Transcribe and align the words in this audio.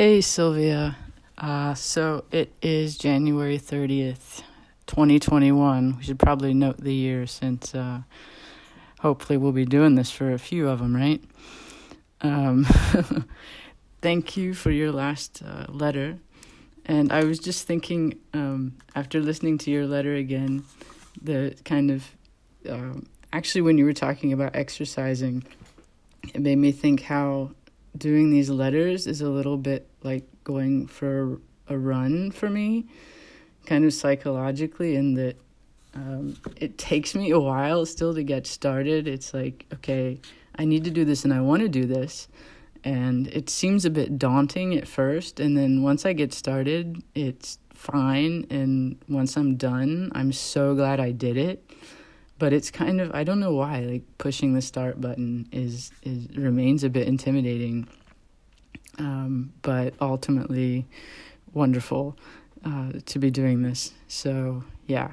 Hey, 0.00 0.20
Sylvia. 0.20 0.96
Uh, 1.36 1.74
so 1.74 2.22
it 2.30 2.52
is 2.62 2.96
January 2.96 3.58
30th, 3.58 4.42
2021. 4.86 5.96
We 5.96 6.04
should 6.04 6.20
probably 6.20 6.54
note 6.54 6.76
the 6.76 6.94
year 6.94 7.26
since 7.26 7.74
uh, 7.74 8.02
hopefully 9.00 9.38
we'll 9.38 9.50
be 9.50 9.64
doing 9.64 9.96
this 9.96 10.12
for 10.12 10.30
a 10.32 10.38
few 10.38 10.68
of 10.68 10.78
them, 10.78 10.94
right? 10.94 11.20
Um, 12.20 12.64
thank 14.00 14.36
you 14.36 14.54
for 14.54 14.70
your 14.70 14.92
last 14.92 15.42
uh, 15.44 15.66
letter. 15.68 16.18
And 16.86 17.10
I 17.10 17.24
was 17.24 17.40
just 17.40 17.66
thinking, 17.66 18.20
um, 18.32 18.74
after 18.94 19.18
listening 19.18 19.58
to 19.58 19.70
your 19.72 19.88
letter 19.88 20.14
again, 20.14 20.62
the 21.20 21.56
kind 21.64 21.90
of 21.90 22.08
um, 22.68 23.08
actually, 23.32 23.62
when 23.62 23.78
you 23.78 23.84
were 23.84 23.92
talking 23.92 24.32
about 24.32 24.54
exercising, 24.54 25.42
it 26.32 26.40
made 26.40 26.58
me 26.58 26.70
think 26.70 27.02
how 27.02 27.50
doing 27.98 28.30
these 28.30 28.48
letters 28.48 29.06
is 29.06 29.20
a 29.20 29.28
little 29.28 29.56
bit 29.56 29.87
like 30.02 30.24
going 30.44 30.86
for 30.86 31.40
a 31.68 31.76
run 31.76 32.30
for 32.30 32.48
me, 32.48 32.86
kind 33.66 33.84
of 33.84 33.92
psychologically, 33.92 34.96
in 34.96 35.14
that 35.14 35.36
um, 35.94 36.36
it 36.56 36.78
takes 36.78 37.14
me 37.14 37.30
a 37.30 37.40
while 37.40 37.84
still 37.86 38.14
to 38.14 38.22
get 38.22 38.46
started. 38.46 39.08
It's 39.08 39.34
like, 39.34 39.66
okay, 39.74 40.20
I 40.56 40.64
need 40.64 40.84
to 40.84 40.90
do 40.90 41.04
this 41.04 41.24
and 41.24 41.32
I 41.32 41.40
want 41.40 41.62
to 41.62 41.68
do 41.68 41.86
this. 41.86 42.28
And 42.84 43.26
it 43.28 43.50
seems 43.50 43.84
a 43.84 43.90
bit 43.90 44.18
daunting 44.18 44.74
at 44.76 44.86
first. 44.86 45.40
And 45.40 45.56
then 45.56 45.82
once 45.82 46.06
I 46.06 46.12
get 46.12 46.32
started, 46.32 47.02
it's 47.14 47.58
fine. 47.70 48.46
And 48.50 48.98
once 49.08 49.36
I'm 49.36 49.56
done, 49.56 50.12
I'm 50.14 50.32
so 50.32 50.74
glad 50.74 51.00
I 51.00 51.10
did 51.10 51.36
it 51.36 51.68
but 52.38 52.52
it's 52.52 52.70
kind 52.70 53.00
of 53.00 53.10
I 53.14 53.24
don't 53.24 53.40
know 53.40 53.54
why 53.54 53.80
like 53.80 54.02
pushing 54.18 54.54
the 54.54 54.62
start 54.62 55.00
button 55.00 55.48
is 55.52 55.90
is 56.02 56.28
remains 56.36 56.84
a 56.84 56.90
bit 56.90 57.08
intimidating, 57.08 57.88
um, 58.98 59.52
but 59.62 59.94
ultimately 60.00 60.86
wonderful 61.52 62.16
uh, 62.64 62.92
to 63.06 63.18
be 63.18 63.30
doing 63.30 63.62
this. 63.62 63.92
So 64.08 64.64
yeah, 64.86 65.12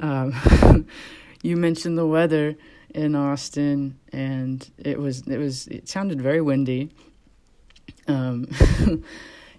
um, 0.00 0.86
you 1.42 1.56
mentioned 1.56 1.98
the 1.98 2.06
weather 2.06 2.56
in 2.94 3.14
Austin, 3.14 3.98
and 4.12 4.68
it 4.78 4.98
was 4.98 5.26
it 5.26 5.38
was 5.38 5.66
it 5.68 5.88
sounded 5.88 6.20
very 6.20 6.40
windy. 6.40 6.90
Um, 8.06 8.48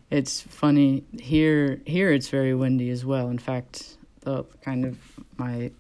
it's 0.09 0.41
funny 0.41 1.03
here. 1.19 1.81
Here 1.85 2.11
it's 2.11 2.30
very 2.30 2.53
windy 2.53 2.89
as 2.89 3.05
well. 3.05 3.30
In 3.30 3.39
fact, 3.39 3.97
the 4.22 4.44
kind 4.61 4.85
of 4.85 4.97
my 5.38 5.72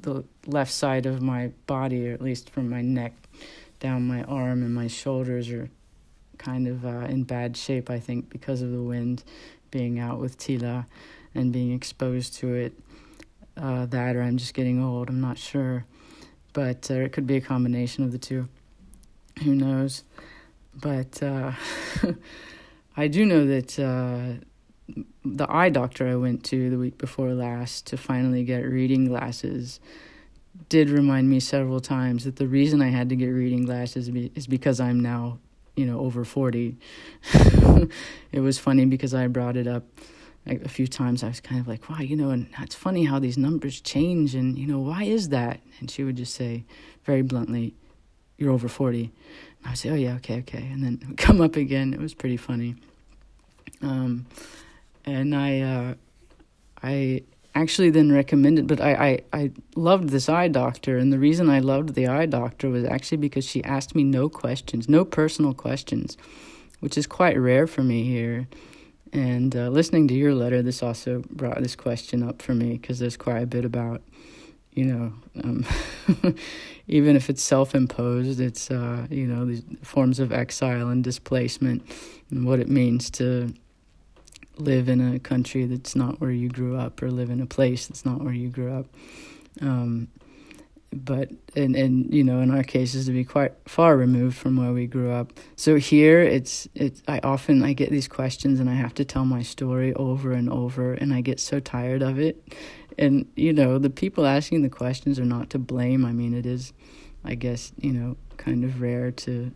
the 0.00 0.24
left 0.46 0.72
side 0.72 1.06
of 1.06 1.20
my 1.20 1.52
body, 1.66 2.08
or 2.08 2.14
at 2.14 2.22
least 2.22 2.50
from 2.50 2.70
my 2.70 2.82
neck 2.82 3.12
down 3.78 4.06
my 4.06 4.22
arm 4.22 4.62
and 4.62 4.74
my 4.74 4.86
shoulders, 4.86 5.50
are 5.50 5.68
kind 6.38 6.68
of 6.68 6.84
uh, 6.84 7.06
in 7.06 7.24
bad 7.24 7.56
shape, 7.56 7.90
I 7.90 7.98
think, 7.98 8.30
because 8.30 8.62
of 8.62 8.70
the 8.70 8.82
wind 8.82 9.24
being 9.70 9.98
out 9.98 10.20
with 10.20 10.38
Tila 10.38 10.86
and 11.34 11.52
being 11.52 11.72
exposed 11.72 12.34
to 12.36 12.54
it. 12.54 12.72
Uh, 13.56 13.86
that, 13.86 14.16
or 14.16 14.22
I'm 14.22 14.36
just 14.36 14.54
getting 14.54 14.82
old, 14.82 15.08
I'm 15.08 15.20
not 15.20 15.38
sure. 15.38 15.86
But 16.52 16.90
uh, 16.90 16.94
it 16.94 17.12
could 17.12 17.26
be 17.26 17.36
a 17.36 17.40
combination 17.40 18.04
of 18.04 18.12
the 18.12 18.18
two. 18.18 18.48
Who 19.42 19.54
knows? 19.54 20.04
But 20.74 21.22
uh, 21.22 21.52
I 22.96 23.08
do 23.08 23.24
know 23.24 23.46
that 23.46 23.78
uh, 23.78 24.44
the 25.24 25.46
eye 25.48 25.70
doctor 25.70 26.08
I 26.08 26.16
went 26.16 26.44
to 26.44 26.70
the 26.70 26.78
week 26.78 26.98
before 26.98 27.32
last 27.32 27.86
to 27.88 27.96
finally 27.96 28.44
get 28.44 28.64
reading 28.64 29.06
glasses 29.06 29.80
did 30.68 30.90
remind 30.90 31.28
me 31.28 31.40
several 31.40 31.80
times 31.80 32.24
that 32.24 32.36
the 32.36 32.46
reason 32.46 32.82
I 32.82 32.88
had 32.88 33.08
to 33.10 33.16
get 33.16 33.26
reading 33.26 33.64
glasses 33.64 34.08
is 34.08 34.46
because 34.46 34.80
I'm 34.80 35.00
now, 35.00 35.38
you 35.76 35.86
know, 35.86 36.00
over 36.00 36.24
40. 36.24 36.76
it 38.32 38.40
was 38.40 38.58
funny 38.58 38.84
because 38.86 39.14
I 39.14 39.26
brought 39.28 39.56
it 39.56 39.66
up 39.66 39.84
a 40.46 40.68
few 40.68 40.86
times. 40.86 41.22
I 41.22 41.28
was 41.28 41.40
kind 41.40 41.60
of 41.60 41.68
like, 41.68 41.88
wow, 41.88 41.98
you 41.98 42.16
know, 42.16 42.30
and 42.30 42.48
it's 42.60 42.74
funny 42.74 43.04
how 43.04 43.18
these 43.18 43.38
numbers 43.38 43.80
change 43.80 44.34
and, 44.34 44.58
you 44.58 44.66
know, 44.66 44.78
why 44.78 45.04
is 45.04 45.28
that? 45.28 45.60
And 45.78 45.90
she 45.90 46.02
would 46.02 46.16
just 46.16 46.34
say 46.34 46.64
very 47.04 47.22
bluntly, 47.22 47.74
you're 48.38 48.50
over 48.50 48.68
40. 48.68 49.00
And 49.04 49.12
I 49.66 49.70
would 49.70 49.78
say, 49.78 49.90
oh, 49.90 49.94
yeah, 49.94 50.14
okay, 50.16 50.38
okay. 50.40 50.68
And 50.72 50.82
then 50.82 51.14
come 51.16 51.40
up 51.40 51.56
again. 51.56 51.92
It 51.92 52.00
was 52.00 52.14
pretty 52.14 52.36
funny. 52.36 52.76
Um, 53.82 54.26
and 55.04 55.34
I 55.34 55.60
uh, 55.60 55.94
I 56.82 57.22
actually 57.56 57.88
then 57.88 58.12
recommended 58.12 58.66
but 58.66 58.80
I, 58.80 58.92
I, 59.32 59.40
I 59.40 59.50
loved 59.74 60.10
this 60.10 60.28
eye 60.28 60.48
doctor 60.48 60.98
and 60.98 61.10
the 61.10 61.18
reason 61.18 61.48
I 61.48 61.60
loved 61.60 61.94
the 61.94 62.06
eye 62.06 62.26
doctor 62.26 62.68
was 62.68 62.84
actually 62.84 63.16
because 63.16 63.46
she 63.46 63.64
asked 63.64 63.94
me 63.94 64.04
no 64.04 64.28
questions, 64.28 64.88
no 64.88 65.04
personal 65.04 65.54
questions, 65.54 66.18
which 66.80 66.98
is 66.98 67.06
quite 67.06 67.38
rare 67.38 67.66
for 67.66 67.82
me 67.82 68.04
here. 68.04 68.46
And 69.12 69.56
uh, 69.56 69.68
listening 69.68 70.06
to 70.08 70.14
your 70.14 70.34
letter, 70.34 70.60
this 70.60 70.82
also 70.82 71.22
brought 71.30 71.62
this 71.62 71.74
question 71.74 72.22
up 72.22 72.42
for 72.42 72.54
me 72.54 72.72
because 72.76 72.98
there's 72.98 73.16
quite 73.16 73.42
a 73.42 73.46
bit 73.46 73.64
about, 73.64 74.02
you 74.72 74.84
know, 74.84 75.12
um, 75.42 75.64
even 76.86 77.16
if 77.16 77.30
it's 77.30 77.42
self 77.42 77.74
imposed, 77.74 78.38
it's, 78.38 78.70
uh, 78.70 79.06
you 79.08 79.26
know, 79.26 79.46
these 79.46 79.62
forms 79.82 80.20
of 80.20 80.32
exile 80.32 80.88
and 80.88 81.02
displacement 81.02 81.82
and 82.30 82.44
what 82.44 82.60
it 82.60 82.68
means 82.68 83.08
to 83.12 83.54
live 84.58 84.88
in 84.88 85.14
a 85.14 85.18
country 85.18 85.66
that's 85.66 85.94
not 85.94 86.20
where 86.20 86.30
you 86.30 86.48
grew 86.48 86.76
up 86.76 87.02
or 87.02 87.10
live 87.10 87.30
in 87.30 87.40
a 87.40 87.46
place 87.46 87.86
that's 87.86 88.04
not 88.04 88.22
where 88.22 88.34
you 88.34 88.48
grew 88.48 88.72
up. 88.72 88.86
Um, 89.60 90.08
but 90.92 91.30
and 91.54 91.76
and 91.76 92.12
you 92.14 92.24
know 92.24 92.40
in 92.40 92.50
our 92.50 92.62
cases 92.62 93.06
to 93.06 93.12
be 93.12 93.24
quite 93.24 93.52
far 93.66 93.96
removed 93.96 94.36
from 94.36 94.56
where 94.56 94.72
we 94.72 94.86
grew 94.86 95.10
up. 95.10 95.32
So 95.56 95.76
here 95.76 96.20
it's 96.22 96.68
it's 96.74 97.02
i 97.08 97.18
often 97.22 97.62
i 97.62 97.72
get 97.72 97.90
these 97.90 98.08
questions 98.08 98.60
and 98.60 98.70
i 98.70 98.74
have 98.74 98.94
to 98.94 99.04
tell 99.04 99.24
my 99.24 99.42
story 99.42 99.92
over 99.94 100.32
and 100.32 100.48
over 100.48 100.94
and 100.94 101.12
i 101.12 101.20
get 101.20 101.40
so 101.40 101.60
tired 101.60 102.02
of 102.02 102.18
it. 102.18 102.54
And 102.98 103.26
you 103.36 103.52
know 103.52 103.78
the 103.78 103.90
people 103.90 104.26
asking 104.26 104.62
the 104.62 104.70
questions 104.70 105.18
are 105.18 105.24
not 105.24 105.50
to 105.50 105.58
blame. 105.58 106.04
I 106.04 106.12
mean 106.12 106.34
it 106.34 106.46
is 106.46 106.72
i 107.24 107.34
guess 107.34 107.72
you 107.78 107.92
know 107.92 108.16
kind 108.36 108.64
of 108.64 108.80
rare 108.80 109.10
to 109.10 109.52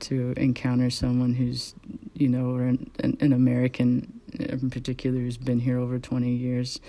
to 0.00 0.34
encounter 0.36 0.90
someone 0.90 1.34
who's 1.34 1.74
you 2.14 2.28
know 2.28 2.54
or 2.54 2.62
an, 2.62 2.90
an 2.98 3.32
American 3.32 4.20
in 4.38 4.70
particular 4.70 5.18
who's 5.18 5.36
been 5.36 5.60
here 5.60 5.78
over 5.78 5.98
20 5.98 6.30
years. 6.30 6.80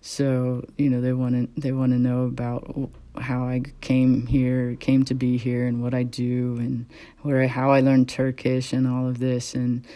So 0.00 0.64
you 0.76 0.90
know 0.90 1.00
they 1.00 1.12
want 1.12 1.54
to 1.54 1.60
they 1.60 1.72
want 1.72 1.92
to 1.92 1.98
know 1.98 2.24
about 2.24 2.90
how 3.18 3.44
I 3.44 3.62
came 3.80 4.26
here, 4.26 4.76
came 4.76 5.04
to 5.06 5.14
be 5.14 5.38
here, 5.38 5.66
and 5.66 5.82
what 5.82 5.94
I 5.94 6.02
do, 6.02 6.56
and 6.58 6.86
where 7.22 7.46
how 7.48 7.70
I 7.70 7.80
learned 7.80 8.08
Turkish, 8.08 8.72
and 8.72 8.86
all 8.86 9.08
of 9.08 9.18
this, 9.18 9.54
and 9.54 9.86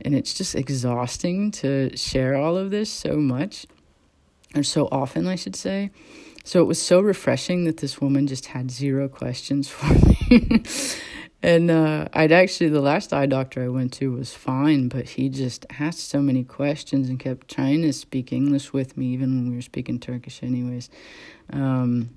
and 0.00 0.16
it's 0.16 0.34
just 0.34 0.56
exhausting 0.56 1.52
to 1.52 1.96
share 1.96 2.34
all 2.34 2.56
of 2.56 2.70
this 2.70 2.90
so 2.90 3.16
much, 3.18 3.66
or 4.56 4.64
so 4.64 4.88
often, 4.90 5.28
I 5.28 5.36
should 5.36 5.54
say. 5.54 5.90
So 6.44 6.60
it 6.60 6.64
was 6.64 6.82
so 6.82 7.00
refreshing 7.00 7.64
that 7.64 7.76
this 7.76 8.00
woman 8.00 8.26
just 8.26 8.46
had 8.46 8.68
zero 8.68 9.08
questions 9.08 9.68
for 9.68 9.94
me. 10.28 10.64
And 11.42 11.72
uh, 11.72 12.06
I'd 12.12 12.30
actually, 12.30 12.70
the 12.70 12.80
last 12.80 13.12
eye 13.12 13.26
doctor 13.26 13.64
I 13.64 13.68
went 13.68 13.92
to 13.94 14.12
was 14.12 14.32
fine, 14.32 14.88
but 14.88 15.10
he 15.10 15.28
just 15.28 15.66
asked 15.80 16.08
so 16.08 16.20
many 16.20 16.44
questions 16.44 17.08
and 17.08 17.18
kept 17.18 17.48
trying 17.48 17.82
to 17.82 17.92
speak 17.92 18.32
English 18.32 18.72
with 18.72 18.96
me, 18.96 19.06
even 19.06 19.34
when 19.34 19.50
we 19.50 19.56
were 19.56 19.62
speaking 19.62 19.98
Turkish, 19.98 20.42
anyways. 20.42 20.88
Um, 21.52 22.10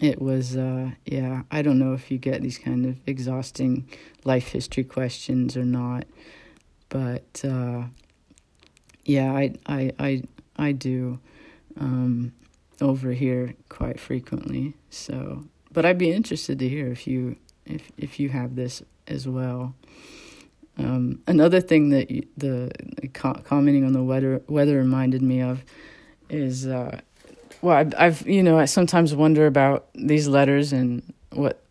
it 0.00 0.22
was, 0.22 0.56
uh, 0.56 0.92
yeah, 1.04 1.42
I 1.50 1.62
don't 1.62 1.80
know 1.80 1.92
if 1.92 2.10
you 2.10 2.18
get 2.18 2.40
these 2.40 2.56
kind 2.56 2.86
of 2.86 3.00
exhausting 3.04 3.88
life 4.24 4.48
history 4.48 4.84
questions 4.84 5.56
or 5.56 5.64
not, 5.64 6.04
but 6.88 7.42
uh, 7.44 7.84
yeah, 9.04 9.32
I, 9.32 9.54
I, 9.66 9.92
I, 9.98 10.22
I 10.56 10.72
do 10.72 11.18
um, 11.78 12.32
over 12.80 13.10
here 13.10 13.54
quite 13.68 13.98
frequently. 13.98 14.74
So, 14.88 15.44
but 15.72 15.84
I'd 15.84 15.98
be 15.98 16.12
interested 16.12 16.60
to 16.60 16.68
hear 16.68 16.86
if 16.92 17.06
you 17.06 17.36
if 17.70 17.90
if 17.96 18.20
you 18.20 18.28
have 18.28 18.56
this 18.56 18.82
as 19.06 19.26
well. 19.26 19.74
Um, 20.78 21.20
another 21.26 21.60
thing 21.60 21.90
that 21.90 22.10
you, 22.10 22.26
the 22.36 22.70
co- 23.12 23.40
commenting 23.44 23.84
on 23.84 23.92
the 23.92 24.02
weather 24.02 24.42
weather 24.48 24.78
reminded 24.78 25.22
me 25.22 25.40
of 25.42 25.64
is 26.28 26.66
uh, 26.66 27.00
well 27.60 27.76
I've, 27.76 27.94
I've 27.98 28.26
you 28.26 28.42
know 28.42 28.58
I 28.58 28.64
sometimes 28.64 29.14
wonder 29.14 29.46
about 29.46 29.88
these 29.94 30.28
letters 30.28 30.72
and 30.72 31.02
what 31.32 31.62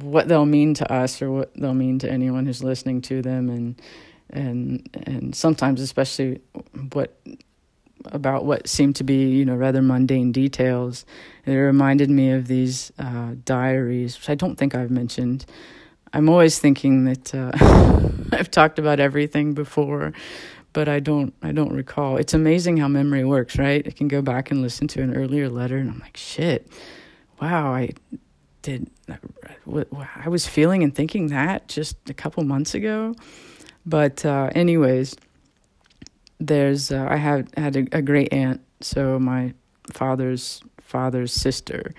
what 0.00 0.28
they'll 0.28 0.46
mean 0.46 0.74
to 0.74 0.92
us 0.92 1.22
or 1.22 1.30
what 1.30 1.54
they'll 1.54 1.74
mean 1.74 1.98
to 2.00 2.10
anyone 2.10 2.46
who's 2.46 2.62
listening 2.62 3.00
to 3.02 3.22
them 3.22 3.48
and 3.48 3.80
and 4.30 4.88
and 5.06 5.34
sometimes 5.34 5.80
especially 5.80 6.40
what 6.92 7.16
about 8.06 8.44
what 8.44 8.68
seemed 8.68 8.96
to 8.96 9.04
be, 9.04 9.30
you 9.30 9.44
know, 9.44 9.54
rather 9.54 9.82
mundane 9.82 10.32
details. 10.32 11.04
It 11.46 11.54
reminded 11.54 12.10
me 12.10 12.30
of 12.30 12.46
these 12.46 12.92
uh, 12.98 13.34
diaries, 13.44 14.18
which 14.18 14.28
I 14.28 14.34
don't 14.34 14.56
think 14.56 14.74
I've 14.74 14.90
mentioned. 14.90 15.46
I'm 16.12 16.28
always 16.28 16.58
thinking 16.58 17.04
that 17.04 17.34
uh, 17.34 17.50
I've 18.32 18.50
talked 18.50 18.78
about 18.78 19.00
everything 19.00 19.54
before, 19.54 20.12
but 20.72 20.88
I 20.88 21.00
don't. 21.00 21.34
I 21.42 21.52
don't 21.52 21.72
recall. 21.72 22.16
It's 22.16 22.34
amazing 22.34 22.76
how 22.76 22.88
memory 22.88 23.24
works, 23.24 23.58
right? 23.58 23.86
I 23.86 23.90
can 23.90 24.08
go 24.08 24.22
back 24.22 24.50
and 24.50 24.62
listen 24.62 24.86
to 24.88 25.02
an 25.02 25.14
earlier 25.14 25.48
letter, 25.48 25.76
and 25.76 25.90
I'm 25.90 25.98
like, 25.98 26.16
shit, 26.16 26.70
wow, 27.40 27.72
I 27.72 27.90
did. 28.62 28.90
I 29.08 30.28
was 30.28 30.46
feeling 30.46 30.82
and 30.82 30.94
thinking 30.94 31.28
that 31.28 31.68
just 31.68 31.96
a 32.08 32.14
couple 32.14 32.42
months 32.44 32.74
ago. 32.74 33.14
But 33.86 34.24
uh, 34.24 34.50
anyways, 34.54 35.16
there's 36.40 36.90
uh, 36.90 37.06
I 37.08 37.16
had 37.16 37.50
had 37.56 37.76
a, 37.76 37.86
a 37.92 38.02
great 38.02 38.32
aunt, 38.32 38.60
so 38.80 39.18
my 39.18 39.54
father's 39.92 40.62
father's 40.80 41.32
sister, 41.32 41.94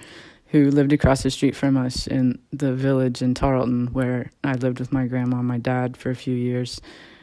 who 0.48 0.70
lived 0.70 0.94
across 0.94 1.24
the 1.24 1.32
street 1.32 1.56
from 1.56 1.78
us 1.78 2.08
in 2.08 2.40
the 2.52 2.74
village 2.74 3.22
in 3.22 3.34
Tarleton, 3.34 3.88
where 3.88 4.32
I 4.44 4.54
lived 4.54 4.80
with 4.80 4.92
my 4.92 5.08
grandma 5.08 5.40
and 5.40 5.48
my 5.48 5.58
dad 5.58 5.98
for 5.98 6.10
a 6.10 6.16
few 6.16 6.36
years 6.36 6.80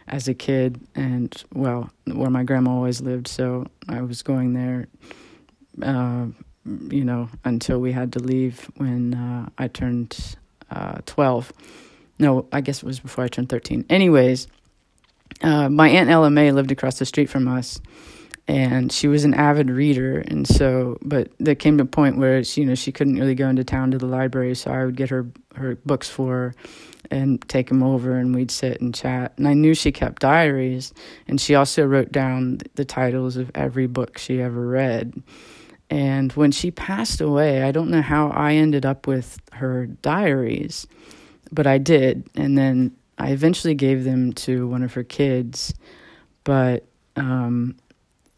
as 0.09 0.29
a 0.29 0.35
kid, 0.35 0.81
and 0.95 1.43
well, 1.55 1.91
where 2.07 2.31
my 2.31 2.45
grandma 2.45 2.73
always 2.73 3.01
lived. 3.01 3.29
So 3.29 3.67
I 3.89 4.03
was 4.03 4.23
going 4.23 4.53
there, 4.53 4.87
uh, 5.83 6.27
you 6.65 7.05
know, 7.05 7.29
until 7.45 7.81
we 7.81 7.93
had 7.93 8.13
to 8.15 8.19
leave 8.19 8.71
when 8.77 9.15
uh, 9.15 9.49
I 9.59 9.69
turned 9.69 10.37
uh, 10.71 10.99
12. 11.07 11.53
No, 12.19 12.47
I 12.53 12.61
guess 12.61 12.83
it 12.83 12.87
was 12.87 13.01
before 13.01 13.25
I 13.25 13.29
turned 13.29 13.49
13. 13.49 13.87
Anyways, 13.89 14.49
uh, 15.41 15.69
my 15.69 15.89
Aunt 15.89 16.11
Ella 16.11 16.31
May 16.31 16.53
lived 16.53 16.73
across 16.73 16.99
the 16.99 17.07
street 17.07 17.31
from 17.31 17.49
us 17.49 17.81
and 18.49 18.91
she 18.91 19.07
was 19.07 19.25
an 19.25 19.35
avid 19.35 19.71
reader 19.71 20.19
and 20.19 20.49
so 20.49 20.99
but 21.03 21.31
there 21.39 21.55
came 21.55 21.79
a 21.79 21.85
point 21.85 22.19
where 22.19 22.43
she, 22.43 22.63
you 22.63 22.67
know 22.67 22.75
she 22.75 22.91
couldn't 22.91 23.17
really 23.17 23.37
go 23.37 23.49
into 23.49 23.63
town 23.63 23.93
to 23.93 23.99
the 23.99 24.07
library 24.07 24.53
so 24.53 24.69
i 24.69 24.85
would 24.85 24.97
get 24.97 25.09
her 25.09 25.27
her 25.55 25.77
books 25.87 26.09
for 26.09 26.33
her 26.33 26.55
and 27.11 27.47
take 27.49 27.69
them 27.69 27.83
over 27.83 28.17
and 28.17 28.35
we'd 28.35 28.51
sit 28.51 28.81
and 28.81 28.95
chat. 28.95 29.33
And 29.37 29.47
i 29.47 29.55
knew 29.55 29.75
she 29.75 29.93
kept 29.93 30.23
diaries 30.23 30.93
and 31.29 31.41
she 31.41 31.55
also 31.55 31.87
wrote 31.87 32.11
down 32.11 32.59
the 32.75 32.85
titles 32.85 33.37
of 33.37 33.51
every 33.55 33.87
book 33.87 34.19
she 34.19 34.41
ever 34.41 34.67
read. 34.67 35.23
And 35.91 36.33
when 36.33 36.53
she 36.53 36.71
passed 36.71 37.21
away 37.21 37.63
i 37.63 37.71
don't 37.71 37.91
know 37.91 38.03
how 38.03 38.31
i 38.31 38.55
ended 38.55 38.87
up 38.87 39.07
with 39.07 39.41
her 39.53 39.87
diaries 39.87 40.87
but 41.51 41.67
i 41.67 41.79
did. 41.79 42.29
And 42.35 42.57
then 42.57 42.97
i 43.23 43.31
eventually 43.31 43.75
gave 43.75 44.05
them 44.05 44.33
to 44.33 44.67
one 44.67 44.83
of 44.83 44.95
her 44.95 45.05
kids 45.05 45.75
but 46.45 46.85
um, 47.17 47.77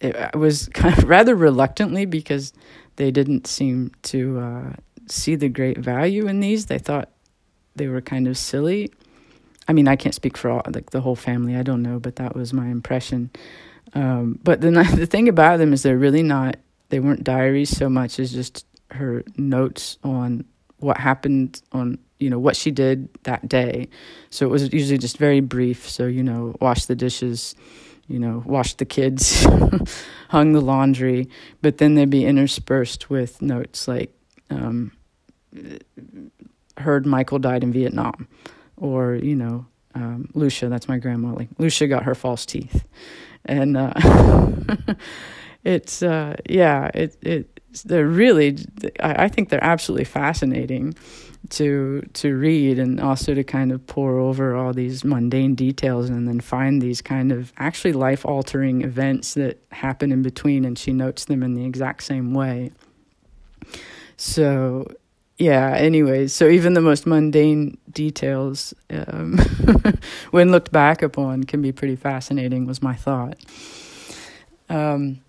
it 0.00 0.36
was 0.36 0.68
kind 0.74 0.96
of 0.96 1.04
rather 1.04 1.34
reluctantly 1.34 2.04
because 2.04 2.52
they 2.96 3.10
didn't 3.10 3.46
seem 3.46 3.92
to 4.02 4.38
uh, 4.38 4.72
see 5.06 5.34
the 5.34 5.48
great 5.48 5.78
value 5.78 6.26
in 6.26 6.40
these. 6.40 6.66
They 6.66 6.78
thought 6.78 7.10
they 7.74 7.88
were 7.88 8.00
kind 8.00 8.28
of 8.28 8.38
silly. 8.38 8.92
I 9.66 9.72
mean, 9.72 9.88
I 9.88 9.96
can't 9.96 10.14
speak 10.14 10.36
for 10.36 10.50
all 10.50 10.62
like 10.66 10.90
the 10.90 11.00
whole 11.00 11.16
family. 11.16 11.56
I 11.56 11.62
don't 11.62 11.82
know, 11.82 11.98
but 11.98 12.16
that 12.16 12.36
was 12.36 12.52
my 12.52 12.66
impression. 12.66 13.30
Um, 13.94 14.38
but 14.42 14.60
the 14.60 14.70
the 14.96 15.06
thing 15.06 15.28
about 15.28 15.58
them 15.58 15.72
is 15.72 15.82
they're 15.82 15.98
really 15.98 16.22
not. 16.22 16.56
They 16.90 17.00
weren't 17.00 17.24
diaries 17.24 17.70
so 17.70 17.88
much 17.88 18.20
as 18.20 18.32
just 18.32 18.66
her 18.90 19.24
notes 19.36 19.98
on 20.04 20.44
what 20.78 20.98
happened 20.98 21.62
on 21.72 21.98
you 22.24 22.30
know 22.30 22.38
what 22.38 22.56
she 22.56 22.70
did 22.70 23.08
that 23.24 23.48
day. 23.48 23.88
So 24.30 24.46
it 24.46 24.50
was 24.50 24.72
usually 24.72 24.98
just 24.98 25.18
very 25.18 25.40
brief. 25.40 25.88
So 25.88 26.06
you 26.06 26.22
know, 26.22 26.56
wash 26.60 26.86
the 26.86 26.96
dishes, 26.96 27.54
you 28.08 28.18
know, 28.18 28.42
washed 28.44 28.78
the 28.78 28.84
kids, 28.84 29.44
hung 30.28 30.52
the 30.52 30.60
laundry, 30.60 31.28
but 31.62 31.78
then 31.78 31.94
they'd 31.94 32.10
be 32.10 32.24
interspersed 32.26 33.08
with 33.10 33.40
notes 33.40 33.88
like, 33.88 34.12
um, 34.50 34.92
heard 36.78 37.06
Michael 37.06 37.38
died 37.38 37.62
in 37.62 37.72
Vietnam, 37.72 38.28
or, 38.76 39.14
you 39.14 39.34
know, 39.34 39.66
um, 39.94 40.28
Lucia, 40.34 40.68
that's 40.68 40.88
my 40.88 40.98
grandma, 40.98 41.32
like, 41.32 41.48
Lucia 41.58 41.86
got 41.86 42.02
her 42.02 42.14
false 42.14 42.44
teeth. 42.44 42.84
And 43.46 43.76
uh, 43.76 43.92
it's, 45.64 46.02
uh, 46.02 46.36
yeah, 46.48 46.90
it, 46.94 47.16
it, 47.22 47.53
they're 47.82 48.06
really, 48.06 48.58
I, 49.00 49.28
think 49.28 49.48
they're 49.48 49.62
absolutely 49.62 50.04
fascinating 50.04 50.94
to 51.50 52.02
to 52.14 52.34
read 52.36 52.78
and 52.78 53.00
also 53.00 53.34
to 53.34 53.44
kind 53.44 53.70
of 53.70 53.86
pour 53.86 54.18
over 54.18 54.56
all 54.56 54.72
these 54.72 55.04
mundane 55.04 55.54
details 55.54 56.08
and 56.08 56.26
then 56.26 56.40
find 56.40 56.80
these 56.80 57.02
kind 57.02 57.30
of 57.32 57.52
actually 57.58 57.92
life 57.92 58.24
altering 58.24 58.82
events 58.82 59.34
that 59.34 59.62
happen 59.70 60.10
in 60.10 60.22
between 60.22 60.64
and 60.64 60.78
she 60.78 60.92
notes 60.92 61.26
them 61.26 61.42
in 61.42 61.54
the 61.54 61.64
exact 61.66 62.02
same 62.02 62.32
way. 62.32 62.70
So 64.16 64.86
yeah 65.36 65.74
anyways 65.74 66.32
so 66.32 66.48
even 66.48 66.74
the 66.74 66.80
most 66.80 67.06
mundane 67.06 67.76
details 67.90 68.72
um, 68.90 69.36
when 70.30 70.52
looked 70.52 70.70
back 70.70 71.02
upon 71.02 71.42
can 71.42 71.60
be 71.60 71.72
pretty 71.72 71.96
fascinating 71.96 72.66
was 72.66 72.80
my 72.80 72.94
thought. 72.94 73.36
Um, 74.70 75.20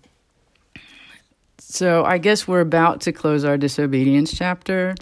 so 1.68 2.04
i 2.04 2.18
guess 2.18 2.46
we're 2.46 2.60
about 2.60 3.00
to 3.00 3.12
close 3.12 3.44
our 3.44 3.56
disobedience 3.56 4.32
chapter 4.32 4.94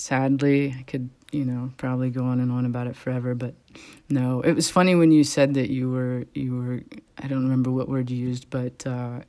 sadly, 0.00 0.74
I 0.78 0.82
could, 0.82 1.10
you 1.30 1.44
know, 1.44 1.70
probably 1.76 2.10
go 2.10 2.24
on 2.24 2.40
and 2.40 2.50
on 2.50 2.64
about 2.64 2.86
it 2.86 2.96
forever, 2.96 3.34
but 3.34 3.54
no. 4.08 4.40
It 4.40 4.52
was 4.52 4.70
funny 4.70 4.94
when 4.94 5.12
you 5.12 5.24
said 5.24 5.54
that 5.54 5.70
you 5.70 5.90
were 5.90 6.24
you 6.34 6.56
were 6.56 6.80
I 7.18 7.28
don't 7.28 7.42
remember 7.44 7.70
what 7.70 7.88
word 7.88 8.10
you 8.10 8.16
used, 8.16 8.50
but 8.50 8.86
uh 8.86 9.20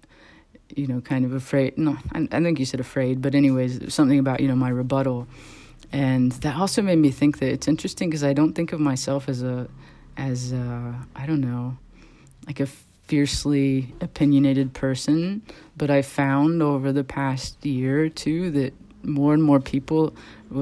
you 0.75 0.87
know, 0.87 1.01
kind 1.01 1.25
of 1.25 1.33
afraid. 1.33 1.77
No, 1.77 1.97
I, 2.13 2.27
I 2.31 2.41
think 2.41 2.57
you 2.57 2.65
said 2.65 2.79
afraid, 2.79 3.21
but 3.21 3.35
anyways, 3.35 3.93
something 3.93 4.17
about, 4.17 4.39
you 4.39 4.47
know, 4.47 4.55
my 4.55 4.69
rebuttal. 4.69 5.27
And 5.91 6.31
that 6.43 6.55
also 6.55 6.81
made 6.81 6.97
me 6.97 7.11
think 7.11 7.39
that 7.39 7.49
it's 7.49 7.67
interesting 7.67 8.09
because 8.09 8.23
I 8.23 8.31
don't 8.31 8.53
think 8.53 8.71
of 8.71 8.79
myself 8.79 9.27
as 9.27 9.43
a 9.43 9.67
as 10.15 10.53
a, 10.53 10.95
I 11.15 11.25
don't 11.25 11.41
know, 11.41 11.77
like 12.47 12.59
a 12.61 12.67
fiercely 13.11 13.93
opinionated 13.99 14.73
person, 14.73 15.41
but 15.75 15.91
I 15.91 16.01
found 16.01 16.63
over 16.63 16.93
the 16.93 17.03
past 17.03 17.65
year 17.65 18.05
or 18.05 18.07
two 18.07 18.49
that 18.51 18.73
more 19.03 19.33
and 19.33 19.43
more 19.43 19.59
people 19.59 20.15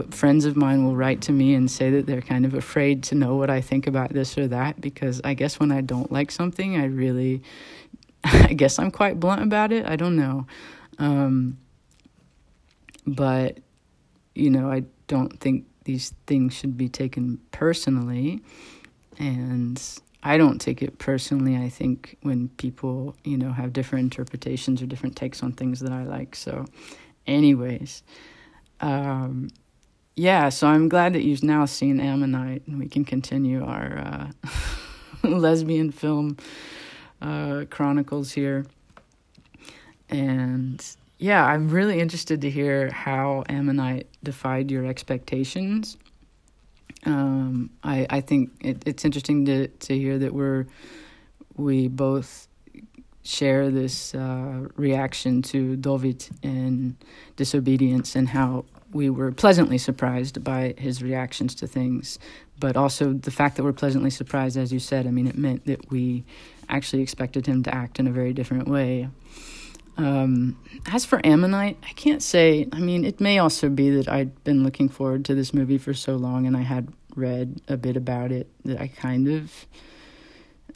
friends 0.10 0.46
of 0.46 0.56
mine 0.56 0.84
will 0.84 0.96
write 0.96 1.22
to 1.22 1.31
me 1.31 1.54
and 1.54 1.69
say 1.69 1.92
that 1.92 2.07
they're 2.07 2.24
kind 2.24 2.46
of 2.46 2.56
afraid 2.56 3.04
to 3.04 3.13
know 3.13 3.36
what 3.36 3.51
I 3.51 3.62
think 3.62 3.86
about 3.86 4.13
this 4.13 4.36
or 4.36 4.48
that 4.48 4.81
because 4.81 5.22
I 5.24 5.36
guess 5.36 5.60
when 5.60 5.72
I 5.72 5.81
don't 5.81 6.12
like 6.12 6.31
something, 6.31 6.75
I 6.75 6.86
really, 6.86 7.44
I 8.24 8.54
guess 8.54 8.80
I'm 8.80 8.90
quite 8.90 9.19
blunt 9.19 9.44
about 9.44 9.72
it. 9.72 9.86
I 9.86 9.95
don't 9.95 10.16
know. 10.16 10.48
Um, 10.98 11.60
but, 13.06 13.60
you 14.34 14.50
know, 14.50 14.72
I 14.72 14.86
don't 15.06 15.40
think 15.40 15.68
these 15.84 16.16
things 16.25 16.56
should 16.56 16.78
be 16.78 16.90
taken 16.90 17.40
personally. 17.52 18.42
And 19.19 19.80
I 20.21 20.38
don't 20.38 20.60
take 20.60 20.81
it 20.81 20.98
personally. 20.98 21.56
I 21.56 21.69
think 21.69 22.18
when 22.21 22.50
people, 22.50 23.16
you 23.24 23.38
know, 23.38 23.51
have 23.51 23.71
different 23.71 24.04
interpretations 24.04 24.81
or 24.81 24.86
different 24.86 25.16
takes 25.16 25.42
on 25.42 25.54
things 25.54 25.80
that 25.80 25.92
I 25.92 26.04
like. 26.04 26.36
So, 26.36 26.66
anyways, 27.25 28.04
um, 28.81 29.50
yeah, 30.16 30.50
so 30.50 30.68
I'm 30.68 30.89
glad 30.89 31.13
that 31.13 31.24
you've 31.24 31.44
now 31.44 31.63
seen 31.66 32.01
Ammonite, 32.01 32.68
and 32.68 32.80
we 32.80 32.89
can 32.89 33.06
continue 33.06 33.63
our 33.63 33.98
uh, 33.98 34.50
lesbian 35.24 35.92
film 35.92 36.35
uh, 37.21 37.64
chronicles 37.69 38.31
here. 38.31 38.66
And 40.09 40.85
yeah, 41.18 41.45
I'm 41.45 41.69
really 41.69 41.99
interested 41.99 42.42
to 42.42 42.49
hear 42.49 42.90
how 42.92 43.44
Ammonite 43.47 44.07
defied 44.23 44.71
your 44.71 44.85
expectations. 44.85 45.97
Um, 47.06 47.69
I 47.83 48.06
I 48.09 48.21
think 48.21 48.51
it, 48.61 48.83
it's 48.85 49.06
interesting 49.06 49.45
to 49.45 49.68
to 49.68 49.97
hear 49.97 50.19
that 50.19 50.33
we're 50.33 50.65
we 51.56 51.87
both 51.87 52.47
share 53.23 53.69
this 53.69 54.15
uh, 54.15 54.68
reaction 54.75 55.41
to 55.41 55.75
Dovid 55.77 56.29
and 56.44 56.95
disobedience 57.35 58.15
and 58.15 58.29
how 58.29 58.65
we 58.91 59.09
were 59.09 59.31
pleasantly 59.31 59.77
surprised 59.77 60.44
by 60.44 60.73
his 60.77 61.03
reactions 61.03 61.53
to 61.56 61.68
things, 61.68 62.18
but 62.59 62.75
also 62.75 63.13
the 63.13 63.29
fact 63.29 63.57
that 63.57 63.63
we're 63.63 63.73
pleasantly 63.73 64.09
surprised, 64.09 64.57
as 64.57 64.73
you 64.73 64.79
said, 64.79 65.06
I 65.06 65.11
mean, 65.11 65.27
it 65.27 65.37
meant 65.37 65.65
that 65.65 65.91
we 65.91 66.23
actually 66.69 67.01
expected 67.01 67.45
him 67.45 67.61
to 67.63 67.75
act 67.75 67.99
in 67.99 68.07
a 68.07 68.11
very 68.11 68.33
different 68.33 68.68
way. 68.68 69.09
Um, 69.99 70.57
as 70.91 71.06
for 71.06 71.19
Ammonite, 71.25 71.77
I 71.83 71.94
can't 71.94 72.23
say. 72.23 72.68
I 72.71 72.79
mean, 72.79 73.03
it 73.03 73.19
may 73.19 73.37
also 73.39 73.69
be 73.69 73.89
that 73.91 74.07
I'd 74.07 74.44
been 74.44 74.63
looking 74.63 74.89
forward 74.89 75.25
to 75.25 75.35
this 75.35 75.53
movie 75.53 75.77
for 75.77 75.94
so 75.94 76.15
long 76.15 76.47
and 76.47 76.56
I 76.56 76.61
had 76.61 76.94
read 77.15 77.61
a 77.68 77.75
bit 77.75 77.97
about 77.97 78.31
it 78.31 78.49
that 78.65 78.79
I 78.79 78.87
kind 78.87 79.27
of. 79.27 79.65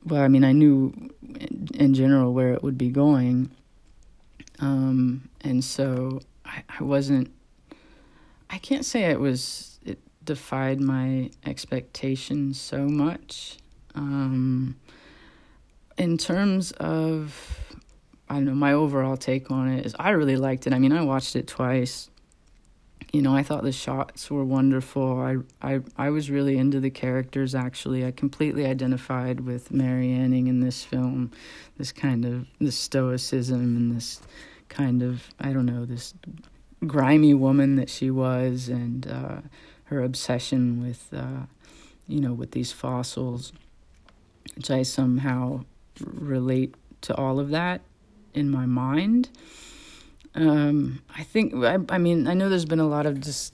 Well, 0.05 0.21
I 0.21 0.27
mean, 0.27 0.43
I 0.43 0.51
knew 0.51 0.93
in 1.73 1.93
general 1.93 2.33
where 2.33 2.53
it 2.53 2.63
would 2.63 2.77
be 2.77 2.89
going. 2.89 3.49
Um, 4.59 5.29
and 5.41 5.63
so 5.63 6.21
I, 6.45 6.63
I 6.79 6.83
wasn't 6.83 7.31
I 8.53 8.59
can't 8.59 8.85
say 8.85 9.05
it 9.05 9.19
was 9.19 9.79
it 9.83 9.97
defied 10.23 10.79
my 10.79 11.31
expectations 11.43 12.61
so 12.61 12.87
much. 12.87 13.57
Um, 13.95 14.75
in 15.97 16.19
terms 16.19 16.71
of 16.73 17.62
I 18.33 18.37
don't 18.37 18.45
know 18.45 18.55
my 18.55 18.73
overall 18.73 19.15
take 19.15 19.51
on 19.51 19.69
it 19.69 19.85
is 19.85 19.95
I 19.99 20.09
really 20.09 20.37
liked 20.37 20.65
it. 20.65 20.73
I 20.73 20.79
mean, 20.79 20.91
I 20.91 21.03
watched 21.03 21.35
it 21.35 21.45
twice. 21.45 22.09
You 23.11 23.21
know, 23.21 23.35
I 23.35 23.43
thought 23.43 23.61
the 23.61 23.71
shots 23.71 24.31
were 24.31 24.43
wonderful. 24.43 25.21
I 25.21 25.37
I 25.61 25.81
I 25.97 26.09
was 26.09 26.31
really 26.31 26.57
into 26.57 26.79
the 26.79 26.89
characters 26.89 27.53
actually. 27.53 28.03
I 28.03 28.09
completely 28.09 28.65
identified 28.65 29.41
with 29.41 29.71
Mary 29.71 30.11
Anning 30.11 30.47
in 30.47 30.61
this 30.61 30.83
film. 30.83 31.29
This 31.77 31.91
kind 31.91 32.25
of 32.25 32.47
this 32.59 32.75
stoicism 32.75 33.61
and 33.61 33.95
this 33.95 34.19
kind 34.67 35.03
of 35.03 35.31
I 35.39 35.53
don't 35.53 35.67
know, 35.67 35.85
this 35.85 36.15
grimy 36.87 37.35
woman 37.35 37.75
that 37.75 37.89
she 37.89 38.09
was 38.09 38.67
and 38.67 39.05
uh, 39.05 39.41
her 39.85 40.01
obsession 40.01 40.81
with 40.81 41.07
uh, 41.13 41.45
you 42.07 42.19
know 42.19 42.33
with 42.33 42.49
these 42.49 42.71
fossils 42.71 43.53
which 44.55 44.71
I 44.71 44.81
somehow 44.81 45.65
relate 46.03 46.73
to 47.01 47.15
all 47.15 47.39
of 47.39 47.49
that 47.51 47.81
in 48.33 48.49
my 48.49 48.65
mind. 48.65 49.29
Um, 50.35 51.01
I 51.15 51.23
think, 51.23 51.53
I, 51.55 51.77
I, 51.89 51.97
mean, 51.97 52.27
I 52.27 52.33
know 52.33 52.49
there's 52.49 52.65
been 52.65 52.79
a 52.79 52.87
lot 52.87 53.05
of 53.05 53.21
dis- 53.21 53.51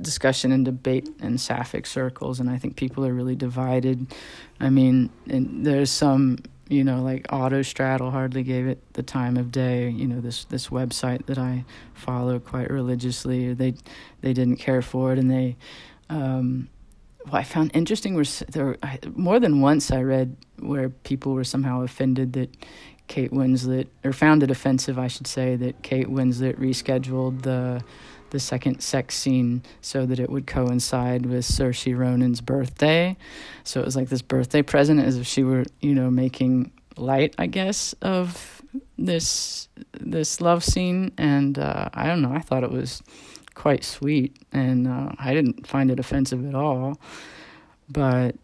discussion 0.00 0.52
and 0.52 0.64
debate 0.64 1.08
in 1.20 1.38
sapphic 1.38 1.86
circles, 1.86 2.40
and 2.40 2.50
I 2.50 2.58
think 2.58 2.76
people 2.76 3.06
are 3.06 3.14
really 3.14 3.36
divided. 3.36 4.12
I 4.60 4.70
mean, 4.70 5.10
and 5.28 5.64
there's 5.64 5.90
some, 5.90 6.38
you 6.68 6.82
know, 6.82 7.02
like 7.02 7.26
Autostraddle 7.28 8.10
hardly 8.10 8.42
gave 8.42 8.66
it 8.66 8.82
the 8.94 9.02
time 9.02 9.36
of 9.36 9.52
day. 9.52 9.88
You 9.88 10.06
know, 10.06 10.20
this 10.20 10.44
this 10.46 10.68
website 10.68 11.26
that 11.26 11.38
I 11.38 11.64
follow 11.92 12.38
quite 12.38 12.70
religiously, 12.70 13.54
they 13.54 13.74
they 14.20 14.32
didn't 14.32 14.56
care 14.56 14.82
for 14.82 15.12
it, 15.12 15.18
and 15.18 15.30
they. 15.30 15.56
Um, 16.10 16.68
what 17.30 17.38
I 17.38 17.42
found 17.42 17.70
interesting 17.72 18.14
was 18.14 18.42
there 18.50 18.76
more 19.14 19.40
than 19.40 19.62
once 19.62 19.90
I 19.90 20.02
read 20.02 20.36
where 20.58 20.90
people 20.90 21.32
were 21.32 21.44
somehow 21.44 21.80
offended 21.80 22.34
that 22.34 22.54
Kate 23.06 23.30
Winslet, 23.30 23.86
or 24.04 24.12
found 24.12 24.42
it 24.42 24.50
offensive, 24.50 24.98
I 24.98 25.08
should 25.08 25.26
say, 25.26 25.56
that 25.56 25.82
Kate 25.82 26.08
Winslet 26.08 26.58
rescheduled 26.58 27.42
the 27.42 27.82
the 28.30 28.40
second 28.40 28.80
sex 28.80 29.14
scene 29.14 29.62
so 29.80 30.04
that 30.06 30.18
it 30.18 30.28
would 30.28 30.44
coincide 30.44 31.24
with 31.24 31.44
Saoirse 31.44 31.96
Ronan's 31.96 32.40
birthday. 32.40 33.16
So 33.62 33.80
it 33.80 33.84
was 33.86 33.94
like 33.94 34.08
this 34.08 34.22
birthday 34.22 34.60
present, 34.60 34.98
as 34.98 35.16
if 35.16 35.26
she 35.26 35.44
were, 35.44 35.64
you 35.80 35.94
know, 35.94 36.10
making 36.10 36.72
light, 36.96 37.34
I 37.38 37.46
guess, 37.46 37.94
of 38.02 38.60
this 38.98 39.68
this 39.92 40.40
love 40.40 40.64
scene. 40.64 41.12
And 41.16 41.58
uh, 41.58 41.90
I 41.94 42.06
don't 42.06 42.22
know, 42.22 42.32
I 42.32 42.40
thought 42.40 42.64
it 42.64 42.72
was 42.72 43.02
quite 43.54 43.84
sweet, 43.84 44.36
and 44.52 44.88
uh, 44.88 45.12
I 45.16 45.32
didn't 45.32 45.66
find 45.66 45.90
it 45.90 46.00
offensive 46.00 46.44
at 46.44 46.56
all. 46.56 46.98
But 47.88 48.34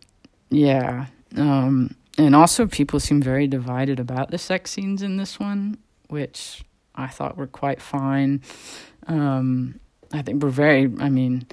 yeah, 0.50 1.06
um, 1.36 1.96
and 2.18 2.34
also 2.34 2.66
people 2.66 3.00
seem 3.00 3.22
very 3.22 3.46
divided 3.46 4.00
about 4.00 4.30
the 4.30 4.38
sex 4.38 4.70
scenes 4.70 5.02
in 5.02 5.16
this 5.16 5.38
one, 5.38 5.78
which 6.08 6.62
I 6.94 7.06
thought 7.06 7.36
were 7.36 7.46
quite 7.46 7.80
fine. 7.80 8.42
Um, 9.06 9.80
I 10.12 10.22
think 10.22 10.42
we're 10.42 10.50
very. 10.50 10.92
I 10.98 11.08
mean, 11.08 11.46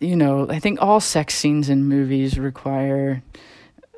you 0.00 0.16
know, 0.16 0.48
I 0.48 0.58
think 0.58 0.80
all 0.82 1.00
sex 1.00 1.34
scenes 1.34 1.68
in 1.68 1.84
movies 1.84 2.38
require 2.38 3.22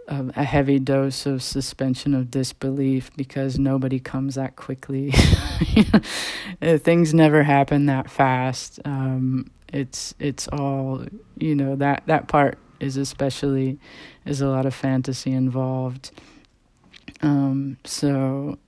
a, 0.08 0.26
a 0.36 0.44
heavy 0.44 0.78
dose 0.78 1.26
of 1.26 1.42
suspension 1.42 2.14
of 2.14 2.30
disbelief 2.30 3.10
because 3.16 3.58
nobody 3.58 3.98
comes 3.98 4.34
that 4.34 4.56
quickly. 4.56 5.12
Things 6.60 7.14
never 7.14 7.42
happen 7.42 7.86
that 7.86 8.10
fast. 8.10 8.80
Um, 8.84 9.50
it's 9.72 10.14
it's 10.18 10.46
all 10.48 11.04
you 11.38 11.54
know 11.54 11.76
that 11.76 12.04
that 12.06 12.28
part 12.28 12.58
is 12.80 12.96
especially 12.96 13.78
is 14.24 14.40
a 14.40 14.48
lot 14.48 14.66
of 14.66 14.74
fantasy 14.74 15.32
involved. 15.32 16.10
Um, 17.22 17.78
so 17.84 18.58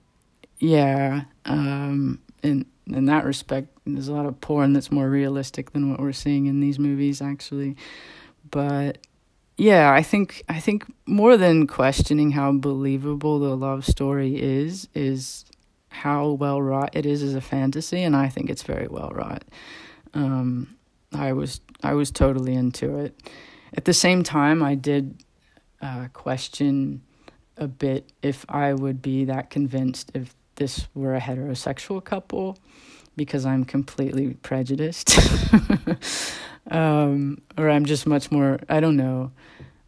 yeah, 0.58 1.24
um, 1.44 2.20
in 2.42 2.66
in 2.86 3.06
that 3.06 3.24
respect, 3.24 3.68
there's 3.84 4.08
a 4.08 4.12
lot 4.12 4.26
of 4.26 4.40
porn 4.40 4.72
that's 4.72 4.92
more 4.92 5.08
realistic 5.08 5.72
than 5.72 5.90
what 5.90 6.00
we're 6.00 6.12
seeing 6.12 6.46
in 6.46 6.60
these 6.60 6.78
movies, 6.78 7.20
actually. 7.20 7.76
But 8.50 8.98
yeah, 9.56 9.92
I 9.92 10.02
think 10.02 10.42
I 10.48 10.60
think 10.60 10.84
more 11.06 11.36
than 11.36 11.66
questioning 11.66 12.32
how 12.32 12.52
believable 12.52 13.38
the 13.38 13.56
love 13.56 13.84
story 13.84 14.40
is, 14.40 14.88
is 14.94 15.44
how 15.88 16.30
well 16.30 16.60
wrought 16.60 16.94
it 16.94 17.06
is 17.06 17.22
as 17.22 17.34
a 17.34 17.40
fantasy, 17.40 18.02
and 18.02 18.14
I 18.14 18.28
think 18.28 18.50
it's 18.50 18.62
very 18.62 18.86
well 18.86 19.10
wrought. 19.14 19.44
Um, 20.14 20.76
I 21.12 21.32
was 21.32 21.60
I 21.82 21.94
was 21.94 22.10
totally 22.10 22.54
into 22.54 22.98
it. 22.98 23.14
At 23.74 23.84
the 23.84 23.92
same 23.92 24.22
time, 24.22 24.62
I 24.62 24.74
did 24.74 25.22
uh, 25.80 26.08
question 26.12 27.02
a 27.56 27.66
bit 27.66 28.12
if 28.22 28.44
I 28.48 28.72
would 28.74 29.00
be 29.00 29.24
that 29.24 29.50
convinced 29.50 30.10
if 30.14 30.34
this 30.56 30.88
were 30.94 31.14
a 31.14 31.20
heterosexual 31.20 32.02
couple, 32.02 32.58
because 33.16 33.46
I'm 33.46 33.64
completely 33.64 34.34
prejudiced, 34.34 35.18
um, 36.70 37.40
or 37.56 37.70
I'm 37.70 37.84
just 37.84 38.06
much 38.06 38.30
more. 38.30 38.58
I 38.68 38.80
don't 38.80 38.96
know. 38.96 39.32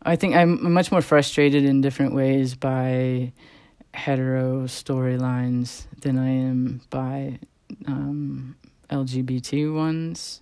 I 0.03 0.17
think 0.17 0.35
I'm 0.35 0.73
much 0.73 0.93
more 0.93 1.03
frustrated 1.03 1.65
in 1.65 1.81
different 1.81 2.15
ways 2.15 2.55
by 2.55 3.33
hetero 3.95 4.65
storylines 4.65 5.87
than 6.01 6.19
I 6.19 6.29
am 6.29 6.81
by 6.91 7.39
um, 7.87 8.57
LGBT 8.91 9.75
ones. 9.75 10.41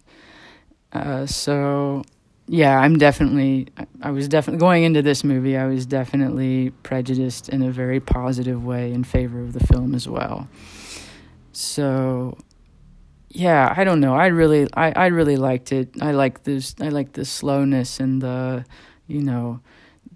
Uh, 0.92 1.26
so 1.26 2.04
yeah, 2.48 2.78
I'm 2.78 2.96
definitely. 2.96 3.68
I 4.00 4.10
was 4.10 4.28
definitely 4.28 4.60
going 4.60 4.84
into 4.84 5.02
this 5.02 5.24
movie. 5.24 5.56
I 5.56 5.66
was 5.66 5.84
definitely 5.84 6.70
prejudiced 6.82 7.48
in 7.48 7.62
a 7.62 7.70
very 7.72 7.98
positive 7.98 8.64
way 8.64 8.92
in 8.92 9.02
favor 9.02 9.40
of 9.40 9.52
the 9.52 9.66
film 9.66 9.94
as 9.94 10.08
well. 10.08 10.48
So, 11.52 12.38
yeah, 13.30 13.74
I 13.76 13.82
don't 13.82 14.00
know. 14.00 14.14
I 14.14 14.26
really, 14.26 14.68
I, 14.74 14.92
I 14.92 15.06
really 15.06 15.36
liked 15.36 15.72
it. 15.72 15.90
I 16.00 16.12
like 16.12 16.44
this. 16.44 16.76
I 16.80 16.90
like 16.90 17.14
the 17.14 17.24
slowness 17.24 17.98
and 17.98 18.22
the, 18.22 18.64
you 19.08 19.22
know, 19.22 19.60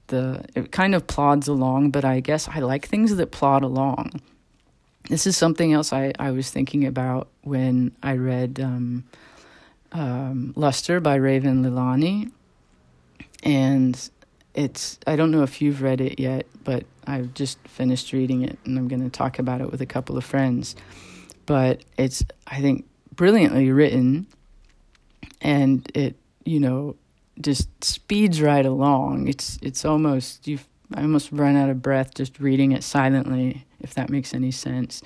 the. 0.06 0.44
It 0.54 0.70
kind 0.70 0.94
of 0.94 1.08
plods 1.08 1.48
along, 1.48 1.90
but 1.90 2.04
I 2.04 2.20
guess 2.20 2.46
I 2.46 2.60
like 2.60 2.86
things 2.86 3.16
that 3.16 3.32
plod 3.32 3.64
along. 3.64 4.20
This 5.08 5.26
is 5.26 5.36
something 5.36 5.72
else 5.72 5.92
I 5.92 6.12
I 6.20 6.30
was 6.30 6.50
thinking 6.50 6.86
about 6.86 7.28
when 7.42 7.90
I 8.04 8.14
read. 8.14 8.60
Um, 8.60 9.04
um, 9.92 10.52
Luster 10.56 11.00
by 11.00 11.16
Raven 11.16 11.64
Leilani, 11.64 12.30
and 13.42 14.10
it's 14.54 14.98
I 15.06 15.16
don't 15.16 15.30
know 15.30 15.42
if 15.42 15.60
you've 15.60 15.82
read 15.82 16.00
it 16.00 16.20
yet, 16.20 16.46
but 16.64 16.84
I've 17.06 17.34
just 17.34 17.58
finished 17.66 18.12
reading 18.12 18.42
it, 18.42 18.58
and 18.64 18.78
I'm 18.78 18.88
going 18.88 19.02
to 19.02 19.10
talk 19.10 19.38
about 19.38 19.60
it 19.60 19.70
with 19.70 19.80
a 19.80 19.86
couple 19.86 20.16
of 20.16 20.24
friends. 20.24 20.76
But 21.46 21.82
it's 21.98 22.24
I 22.46 22.60
think 22.60 22.86
brilliantly 23.14 23.70
written, 23.70 24.26
and 25.40 25.90
it 25.94 26.16
you 26.44 26.60
know 26.60 26.96
just 27.40 27.68
speeds 27.82 28.40
right 28.42 28.66
along. 28.66 29.28
It's 29.28 29.58
it's 29.62 29.84
almost 29.84 30.46
you 30.46 30.58
I 30.94 31.02
almost 31.02 31.30
run 31.32 31.56
out 31.56 31.70
of 31.70 31.82
breath 31.82 32.14
just 32.14 32.40
reading 32.40 32.72
it 32.72 32.82
silently, 32.82 33.64
if 33.80 33.94
that 33.94 34.10
makes 34.10 34.34
any 34.34 34.50
sense. 34.50 35.02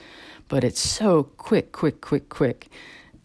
But 0.48 0.64
it's 0.64 0.80
so 0.80 1.24
quick, 1.24 1.72
quick, 1.72 2.00
quick, 2.00 2.28
quick 2.28 2.70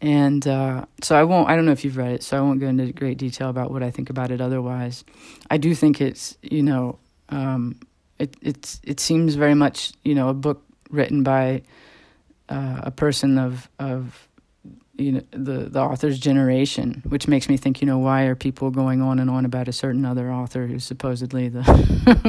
and 0.01 0.47
uh, 0.47 0.85
so 1.01 1.15
I 1.15 1.23
won't. 1.23 1.49
I 1.49 1.55
don't 1.55 1.65
know 1.65 1.71
if 1.71 1.83
you've 1.83 1.97
read 1.97 2.11
it, 2.11 2.23
so 2.23 2.37
I 2.37 2.41
won't 2.41 2.59
go 2.59 2.67
into 2.67 2.91
great 2.93 3.17
detail 3.17 3.49
about 3.49 3.71
what 3.71 3.83
I 3.83 3.91
think 3.91 4.09
about 4.09 4.31
it. 4.31 4.39
Otherwise, 4.39 5.03
I 5.49 5.57
do 5.57 5.75
think 5.75 5.99
it's 5.99 6.37
you 6.41 6.63
know 6.63 6.99
um, 7.29 7.75
it 8.17 8.35
it's 8.41 8.79
it 8.83 8.99
seems 8.99 9.35
very 9.35 9.55
much 9.55 9.93
you 10.03 10.15
know 10.15 10.29
a 10.29 10.33
book 10.33 10.63
written 10.89 11.23
by 11.23 11.63
uh, 12.47 12.81
a 12.83 12.91
person 12.91 13.37
of 13.37 13.69
of 13.79 14.27
you 14.97 15.13
know 15.13 15.21
the 15.31 15.69
the 15.69 15.81
author's 15.81 16.19
generation, 16.19 17.03
which 17.07 17.27
makes 17.27 17.49
me 17.49 17.57
think 17.57 17.81
you 17.81 17.87
know 17.87 17.97
why 17.97 18.23
are 18.23 18.35
people 18.35 18.71
going 18.71 19.01
on 19.01 19.19
and 19.19 19.29
on 19.29 19.43
about 19.43 19.67
a 19.67 19.73
certain 19.73 20.05
other 20.05 20.31
author 20.31 20.65
who's 20.65 20.85
supposedly 20.85 21.49
the 21.49 21.61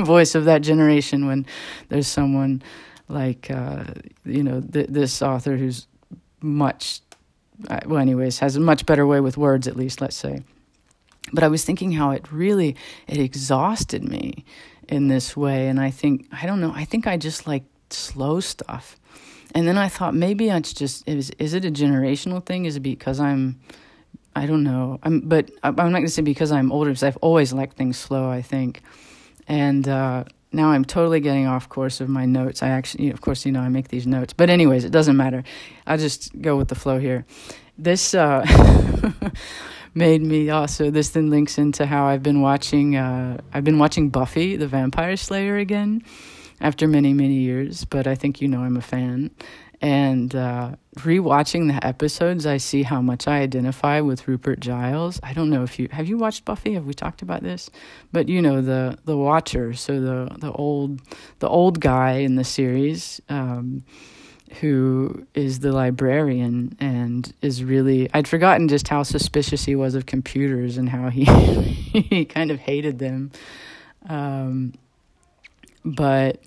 voice 0.05 0.35
of 0.35 0.45
that 0.47 0.63
generation 0.63 1.27
when 1.27 1.47
there's 1.89 2.09
someone 2.09 2.63
like 3.09 3.51
uh, 3.51 3.85
you 4.25 4.43
know 4.43 4.61
th- 4.61 4.89
this 4.89 5.23
author 5.23 5.57
who's 5.57 5.87
much 6.41 7.01
well, 7.87 7.99
anyways, 7.99 8.39
has 8.39 8.57
a 8.57 8.61
much 8.61 8.87
better 8.87 9.07
way 9.07 9.21
with 9.21 9.37
words, 9.37 9.69
at 9.69 9.77
least, 9.77 10.01
let's 10.01 10.17
say. 10.17 10.43
But 11.33 11.45
I 11.45 11.49
was 11.49 11.65
thinking 11.65 11.93
how 11.93 12.11
it 12.11 12.31
really 12.33 12.77
it 13.07 13.19
exhausted 13.19 14.03
me 14.03 14.45
in 14.89 15.09
this 15.09 15.37
way, 15.37 15.69
and 15.69 15.79
I 15.79 15.91
think 15.91 16.27
I 16.33 16.47
don't 16.47 16.61
know. 16.61 16.73
I 16.75 16.85
think 16.85 17.07
I 17.07 17.17
just 17.17 17.47
like 17.47 17.65
slow 17.91 18.41
stuff, 18.41 18.97
and 19.55 19.67
then 19.67 19.79
I 19.79 19.89
thought 19.89 20.15
maybe 20.15 20.49
it's 20.49 20.73
just 20.73 21.07
is 21.07 21.31
is 21.39 21.55
it 21.55 21.65
a 21.65 21.71
generational 21.71 22.45
thing? 22.45 22.65
Is 22.65 22.77
it 22.77 22.81
because 22.81 23.21
I'm 23.21 23.61
I 24.35 24.47
don't 24.47 24.63
know. 24.63 24.99
I'm 25.03 25.21
but 25.21 25.51
I'm 25.63 25.77
not 25.77 25.91
going 25.91 26.05
to 26.07 26.11
say 26.11 26.23
because 26.23 26.53
I'm 26.53 26.73
older 26.73 26.91
because 26.91 27.03
I've 27.03 27.19
always 27.19 27.53
liked 27.53 27.77
things 27.77 27.99
slow. 27.99 28.31
I 28.31 28.43
think, 28.43 28.83
and 29.47 29.87
uh, 29.87 30.25
now 30.53 30.71
I'm 30.71 30.85
totally 30.85 31.21
getting 31.21 31.47
off 31.47 31.69
course 31.69 32.01
of 32.01 32.09
my 32.09 32.27
notes. 32.27 32.63
I 32.63 32.69
actually, 32.69 33.11
of 33.11 33.21
course, 33.21 33.47
you 33.47 33.53
know, 33.53 33.61
I 33.61 33.69
make 33.69 33.89
these 33.89 34.07
notes. 34.07 34.33
But, 34.33 34.51
anyways, 34.51 34.85
it 34.85 34.91
doesn't 34.91 35.17
matter. 35.17 35.45
I'll 35.87 35.99
just 35.99 36.41
go 36.41 36.57
with 36.57 36.69
the 36.69 36.75
flow 36.75 36.99
here. 36.99 37.25
This 37.79 38.15
uh, 38.15 38.45
made 39.95 40.23
me 40.23 40.51
also, 40.51 40.91
this 40.91 41.11
then 41.11 41.31
links 41.31 41.57
into 41.57 41.87
how 41.87 42.07
I've 42.07 42.23
been 42.23 42.41
watching, 42.41 42.97
uh, 42.97 43.41
I've 43.53 43.65
been 43.65 43.79
watching 43.79 44.11
Buffy 44.11 44.57
the 44.57 44.67
Vampire 44.67 45.17
Slayer 45.17 45.57
again 45.57 46.03
after 46.61 46.89
many, 46.89 47.13
many 47.13 47.35
years. 47.35 47.85
But 47.85 48.07
I 48.07 48.15
think 48.15 48.41
you 48.41 48.49
know 48.49 48.61
I'm 48.61 48.77
a 48.77 48.83
fan. 48.83 49.31
And 49.83 50.35
uh, 50.35 50.73
rewatching 50.97 51.69
the 51.69 51.85
episodes, 51.87 52.45
I 52.45 52.59
see 52.59 52.83
how 52.83 53.01
much 53.01 53.27
I 53.27 53.41
identify 53.41 54.01
with 54.01 54.29
Rupert 54.29 54.61
Giles. 54.61 55.19
I 55.23 55.33
don't 55.33 55.49
know 55.49 55.63
if 55.63 55.79
you 55.79 55.89
have 55.91 56.07
you 56.07 56.19
watched 56.19 56.45
Buffy. 56.45 56.75
Have 56.75 56.85
we 56.85 56.93
talked 56.93 57.23
about 57.23 57.43
this? 57.43 57.71
But 58.13 58.29
you 58.29 58.43
know 58.43 58.61
the 58.61 58.99
the 59.07 59.17
Watcher, 59.17 59.73
so 59.73 60.01
the 60.01 60.37
the 60.39 60.53
old 60.53 61.01
the 61.39 61.49
old 61.49 61.81
guy 61.81 62.19
in 62.19 62.35
the 62.37 62.45
series. 62.45 63.21
Um, 63.29 63.85
who 64.61 65.25
is 65.33 65.61
the 65.61 65.71
librarian 65.71 66.77
and 66.81 67.33
is 67.41 67.63
really 67.63 68.11
I'd 68.13 68.27
forgotten 68.27 68.67
just 68.67 68.89
how 68.89 69.05
suspicious 69.05 69.65
he 69.65 69.77
was 69.77 69.95
of 69.95 70.07
computers 70.07 70.77
and 70.77 70.89
how 70.89 71.09
he 71.09 71.25
he 71.25 72.25
kind 72.25 72.51
of 72.51 72.59
hated 72.59 72.99
them. 72.99 73.31
Um, 74.09 74.75
but 75.85 76.41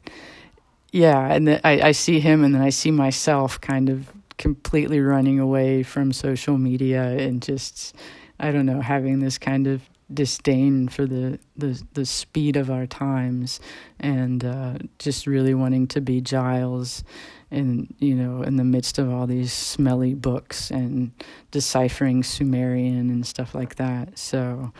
yeah, 0.93 1.33
and 1.33 1.47
the, 1.47 1.67
I, 1.67 1.87
I 1.87 1.91
see 1.91 2.19
him 2.19 2.43
and 2.43 2.53
then 2.53 2.61
I 2.61 2.69
see 2.69 2.91
myself 2.91 3.59
kind 3.59 3.89
of 3.89 4.11
completely 4.37 4.99
running 4.99 5.39
away 5.39 5.81
from 5.81 6.13
social 6.13 6.59
media 6.59 7.01
and 7.17 7.41
just, 7.41 7.95
I 8.39 8.51
don't 8.51 8.67
know, 8.67 8.79
having 8.79 9.19
this 9.19 9.39
kind 9.39 9.65
of 9.65 9.89
disdain 10.13 10.87
for 10.87 11.07
the 11.07 11.39
the, 11.57 11.81
the 11.93 12.05
speed 12.05 12.55
of 12.55 12.69
our 12.69 12.85
times 12.85 13.59
and 13.99 14.45
uh, 14.45 14.75
just 14.99 15.25
really 15.25 15.55
wanting 15.55 15.87
to 15.87 15.99
be 15.99 16.21
Giles 16.21 17.03
in 17.49 17.91
you 17.97 18.13
know 18.13 18.43
in 18.43 18.57
the 18.57 18.63
midst 18.63 18.99
of 18.99 19.11
all 19.11 19.25
these 19.25 19.51
smelly 19.51 20.13
books 20.13 20.69
and 20.69 21.11
deciphering 21.49 22.21
Sumerian 22.21 23.09
and 23.09 23.25
stuff 23.25 23.55
like 23.55 23.75
that. 23.75 24.19
So 24.19 24.71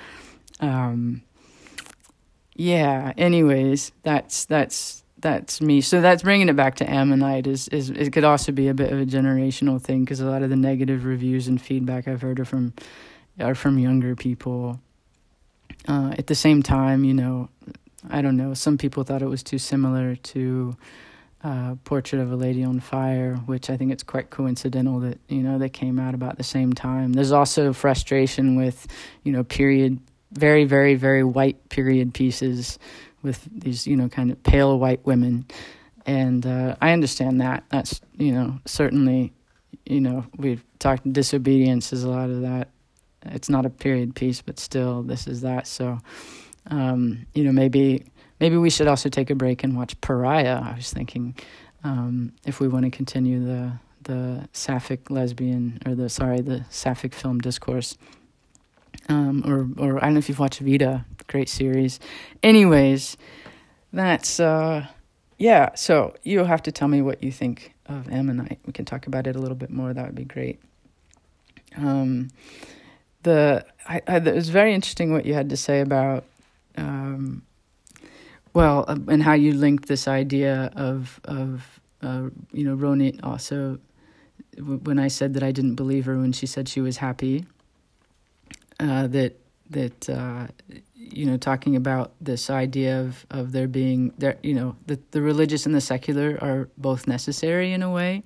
um, 0.60 1.24
yeah, 2.55 3.13
anyways, 3.17 3.91
that's 4.03 4.46
that's 4.46 5.02
that's 5.24 5.62
me. 5.62 5.82
So 5.82 6.01
that's 6.01 6.22
bringing 6.22 6.50
it 6.50 6.56
back 6.56 6.75
to 6.75 6.89
Ammonite 6.89 7.48
is 7.48 7.70
is 7.70 7.89
it 7.89 8.12
could 8.12 8.25
also 8.25 8.51
be 8.51 8.68
a 8.68 8.74
bit 8.74 8.92
of 8.92 9.00
a 9.00 9.06
generational 9.06 9.82
thing 9.82 10.03
because 10.03 10.20
a 10.20 10.25
lot 10.25 10.44
of 10.44 10.50
the 10.50 10.56
negative 10.56 11.06
reviews 11.06 11.48
and 11.48 11.60
feedback 11.60 12.08
I've 12.08 12.22
heard 12.22 12.39
are 12.39 12.46
from 12.46 12.74
are 13.39 13.56
from 13.56 13.80
younger 13.80 14.15
people 14.15 14.80
uh, 15.88 16.13
at 16.18 16.27
the 16.27 16.36
same 16.36 16.62
time, 16.62 17.03
you 17.03 17.13
know, 17.13 17.50
I 18.10 18.22
don't 18.22 18.38
know. 18.38 18.53
Some 18.53 18.77
people 18.77 19.03
thought 19.03 19.22
it 19.22 19.27
was 19.27 19.44
too 19.44 19.58
similar 19.58 20.15
to 20.15 20.75
uh, 21.44 21.75
Portrait 21.84 22.22
of 22.22 22.32
a 22.32 22.36
Lady 22.36 22.63
on 22.63 22.80
Fire, 22.80 23.36
which 23.46 23.70
I 23.70 23.77
think 23.77 23.92
it's 23.92 24.03
quite 24.03 24.30
coincidental 24.30 25.00
that 25.00 25.20
you 25.30 25.42
know 25.42 25.58
they 25.58 25.70
came 25.70 26.00
out 26.00 26.13
about 26.13 26.38
the 26.38 26.44
same 26.44 26.74
time. 26.74 27.13
There's 27.13 27.32
also 27.32 27.72
frustration 27.72 28.56
with 28.56 28.88
you 29.24 29.32
know 29.32 29.44
period, 29.44 30.00
very 30.34 30.65
very 30.65 30.96
very 30.96 31.24
white 31.24 31.70
period 31.70 32.13
pieces 32.13 32.77
with 33.24 33.48
these 33.51 33.88
you 33.88 33.96
know 33.96 34.10
kind 34.10 34.32
of 34.32 34.44
pale 34.44 34.77
white 34.77 35.06
women, 35.06 35.46
and 36.06 36.46
uh, 36.46 36.75
I 36.82 36.92
understand 36.92 37.42
that. 37.42 37.63
That's 37.70 38.01
you 38.18 38.32
know 38.32 38.60
certainly 38.65 39.34
you 39.86 40.01
know 40.01 40.25
we've 40.38 40.63
talked 40.80 41.12
disobedience 41.12 41.92
is 41.92 42.03
a 42.03 42.10
lot 42.10 42.30
of 42.30 42.42
that 42.42 42.70
it's 43.25 43.50
not 43.50 43.65
a 43.65 43.70
period 43.70 44.15
piece, 44.15 44.42
but 44.42 44.60
still, 44.60 45.03
this 45.03 45.27
is 45.27 45.42
that. 45.42 45.68
So, 45.68 46.00
um, 46.68 47.25
you 47.34 47.44
know, 47.44 47.51
maybe 47.51 48.06
maybe 48.39 48.58
we 48.58 48.70
should 48.70 48.88
also 48.88 49.10
take 49.10 49.30
a 49.30 49.36
break 49.36 49.63
and 49.63 49.75
watch 49.75 50.00
Pariah. 50.01 50.62
I 50.62 50.75
was 50.75 50.92
thinking 50.92 51.36
um, 51.84 52.34
if 52.46 52.60
we 52.60 52.68
want 52.68 52.86
to 52.86 52.92
continue 52.92 53.44
the 53.44 53.74
the 54.03 54.50
sapphic 54.51 55.10
lesbian 55.10 55.80
or 55.86 55.96
the 55.96 56.10
sorry 56.10 56.42
the 56.42 56.65
sapphic 56.70 57.13
film 57.13 57.39
discourse. 57.39 57.98
Um, 59.10 59.43
or 59.45 59.67
or 59.83 59.98
I 59.98 60.05
don't 60.05 60.13
know 60.13 60.19
if 60.19 60.29
you've 60.29 60.39
watched 60.39 60.60
Vita, 60.60 61.05
great 61.27 61.50
series. 61.50 62.00
Anyways, 62.41 63.17
that's 63.91 64.39
uh, 64.39 64.88
yeah. 65.38 65.75
So 65.75 66.15
you'll 66.24 66.45
have 66.45 66.63
to 66.63 66.72
tell 66.72 66.88
me 66.88 67.01
what 67.01 67.24
you 67.24 67.31
think 67.31 67.74
of 67.86 68.10
Ammonite. 68.10 68.60
We 68.65 68.74
can 68.74 68.86
talk 68.86 69.07
about 69.07 69.27
it 69.27 69.36
a 69.36 69.39
little 69.39 69.57
bit 69.57 69.69
more. 69.69 69.93
That 69.93 70.05
would 70.05 70.15
be 70.15 70.25
great. 70.25 70.60
Um, 71.75 72.29
the 73.24 73.65
I, 73.88 74.01
I, 74.07 74.17
it 74.17 74.36
was 74.36 74.50
very 74.50 74.74
interesting 74.74 75.12
what 75.12 75.25
you 75.25 75.33
had 75.33 75.50
to 75.50 75.57
say 75.57 75.81
about 75.81 76.24
um, 76.77 77.43
well 78.53 78.86
uh, 78.88 78.98
and 79.07 79.24
how 79.24 79.33
you 79.33 79.53
linked 79.53 79.88
this 79.88 80.07
idea 80.07 80.72
of 80.75 81.19
of 81.25 81.79
uh, 82.01 82.29
you 82.51 82.63
know 82.63 82.75
Ronit 82.75 83.19
also 83.24 83.79
when 84.57 85.00
I 85.00 85.07
said 85.07 85.33
that 85.33 85.43
I 85.43 85.51
didn't 85.51 85.75
believe 85.75 86.05
her 86.05 86.17
when 86.17 86.31
she 86.31 86.45
said 86.45 86.69
she 86.69 86.81
was 86.81 86.98
happy 86.98 87.45
uh, 88.80 89.08
that 89.08 89.39
that 89.70 90.10
uh, 90.10 90.48
you 90.96 91.25
know 91.25 91.38
talking 91.38 91.75
about 91.75 92.13
this 92.22 92.50
idea 92.50 93.00
of 93.00 93.25
of 93.32 93.51
there 93.51 93.68
being 93.68 94.13
there 94.18 94.38
you 94.44 94.53
know 94.53 94.75
the 94.88 95.00
the 95.12 95.22
religious 95.22 95.65
and 95.65 95.74
the 95.74 95.82
secular 95.82 96.38
are 96.42 96.70
both 96.77 97.07
necessary 97.07 97.74
in 97.74 97.81
a 97.81 97.92
way 97.92 98.24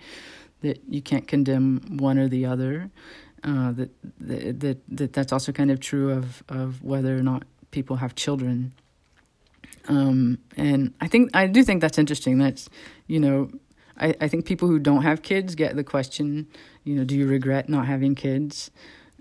that 0.61 0.81
you 0.89 1.01
can't 1.01 1.27
condemn 1.27 1.81
one 1.97 2.17
or 2.17 2.27
the 2.27 2.45
other 2.45 2.89
uh, 3.43 3.71
that, 3.71 3.89
that 4.19 4.77
that 4.87 5.13
that's 5.13 5.31
also 5.31 5.51
kind 5.51 5.71
of 5.71 5.79
true 5.79 6.11
of 6.11 6.43
of 6.49 6.83
whether 6.83 7.17
or 7.17 7.23
not 7.23 7.43
people 7.71 7.97
have 7.97 8.15
children. 8.15 8.73
Um, 9.87 10.39
and 10.57 10.93
I 10.99 11.07
think 11.07 11.35
I 11.35 11.47
do 11.47 11.63
think 11.63 11.81
that's 11.81 11.97
interesting. 11.97 12.37
That's 12.39 12.69
you 13.07 13.19
know, 13.19 13.49
I, 13.97 14.15
I 14.19 14.27
think 14.27 14.45
people 14.45 14.67
who 14.67 14.79
don't 14.79 15.03
have 15.03 15.21
kids 15.21 15.55
get 15.55 15.75
the 15.75 15.83
question, 15.83 16.47
you 16.83 16.95
know, 16.95 17.03
do 17.03 17.15
you 17.15 17.27
regret 17.27 17.69
not 17.69 17.85
having 17.85 18.15
kids? 18.15 18.71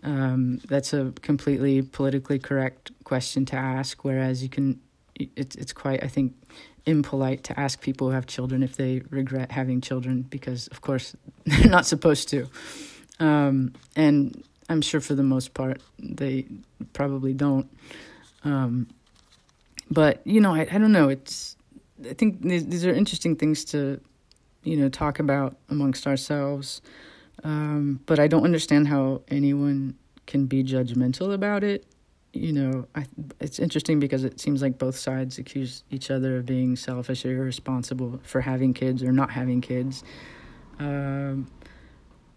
Um, 0.06 0.60
that's 0.68 0.92
a 0.92 1.12
completely 1.20 1.82
politically 1.82 2.38
correct 2.38 2.92
question 3.02 3.44
to 3.46 3.56
ask. 3.56 4.04
Whereas 4.04 4.42
you 4.42 4.48
can, 4.48 4.80
it's 5.18 5.56
it's 5.56 5.72
quite 5.72 6.02
I 6.04 6.06
think 6.06 6.34
impolite 6.86 7.42
to 7.44 7.58
ask 7.58 7.80
people 7.80 8.06
who 8.06 8.14
have 8.14 8.26
children 8.26 8.62
if 8.62 8.76
they 8.76 9.02
regret 9.10 9.50
having 9.50 9.80
children 9.80 10.22
because 10.22 10.68
of 10.68 10.80
course 10.80 11.16
they're 11.44 11.68
not 11.68 11.84
supposed 11.84 12.28
to. 12.28 12.48
Um, 13.18 13.72
and 13.96 14.44
I'm 14.68 14.80
sure 14.80 15.00
for 15.00 15.14
the 15.14 15.24
most 15.24 15.54
part 15.54 15.82
they 15.98 16.46
probably 16.92 17.34
don't. 17.34 17.68
Um, 18.44 18.86
but 19.90 20.24
you 20.24 20.40
know, 20.40 20.54
I, 20.54 20.60
I 20.70 20.78
don't 20.78 20.92
know. 20.92 21.08
It's 21.08 21.56
I 22.08 22.14
think 22.14 22.42
these, 22.42 22.64
these 22.66 22.86
are 22.86 22.92
interesting 22.92 23.34
things 23.34 23.64
to 23.66 24.00
you 24.62 24.76
know 24.76 24.88
talk 24.88 25.18
about 25.18 25.56
amongst 25.68 26.06
ourselves. 26.06 26.80
Um, 27.44 28.00
but 28.06 28.18
I 28.18 28.26
don't 28.26 28.44
understand 28.44 28.88
how 28.88 29.22
anyone 29.28 29.96
can 30.26 30.46
be 30.46 30.64
judgmental 30.64 31.32
about 31.32 31.62
it. 31.64 31.86
You 32.32 32.52
know, 32.52 32.86
I, 32.94 33.06
it's 33.40 33.58
interesting 33.58 33.98
because 34.00 34.24
it 34.24 34.40
seems 34.40 34.60
like 34.60 34.78
both 34.78 34.96
sides 34.96 35.38
accuse 35.38 35.84
each 35.90 36.10
other 36.10 36.36
of 36.36 36.46
being 36.46 36.76
selfish 36.76 37.24
or 37.24 37.30
irresponsible 37.30 38.20
for 38.24 38.40
having 38.40 38.74
kids 38.74 39.02
or 39.02 39.12
not 39.12 39.30
having 39.30 39.60
kids. 39.60 40.04
Um, 40.78 41.46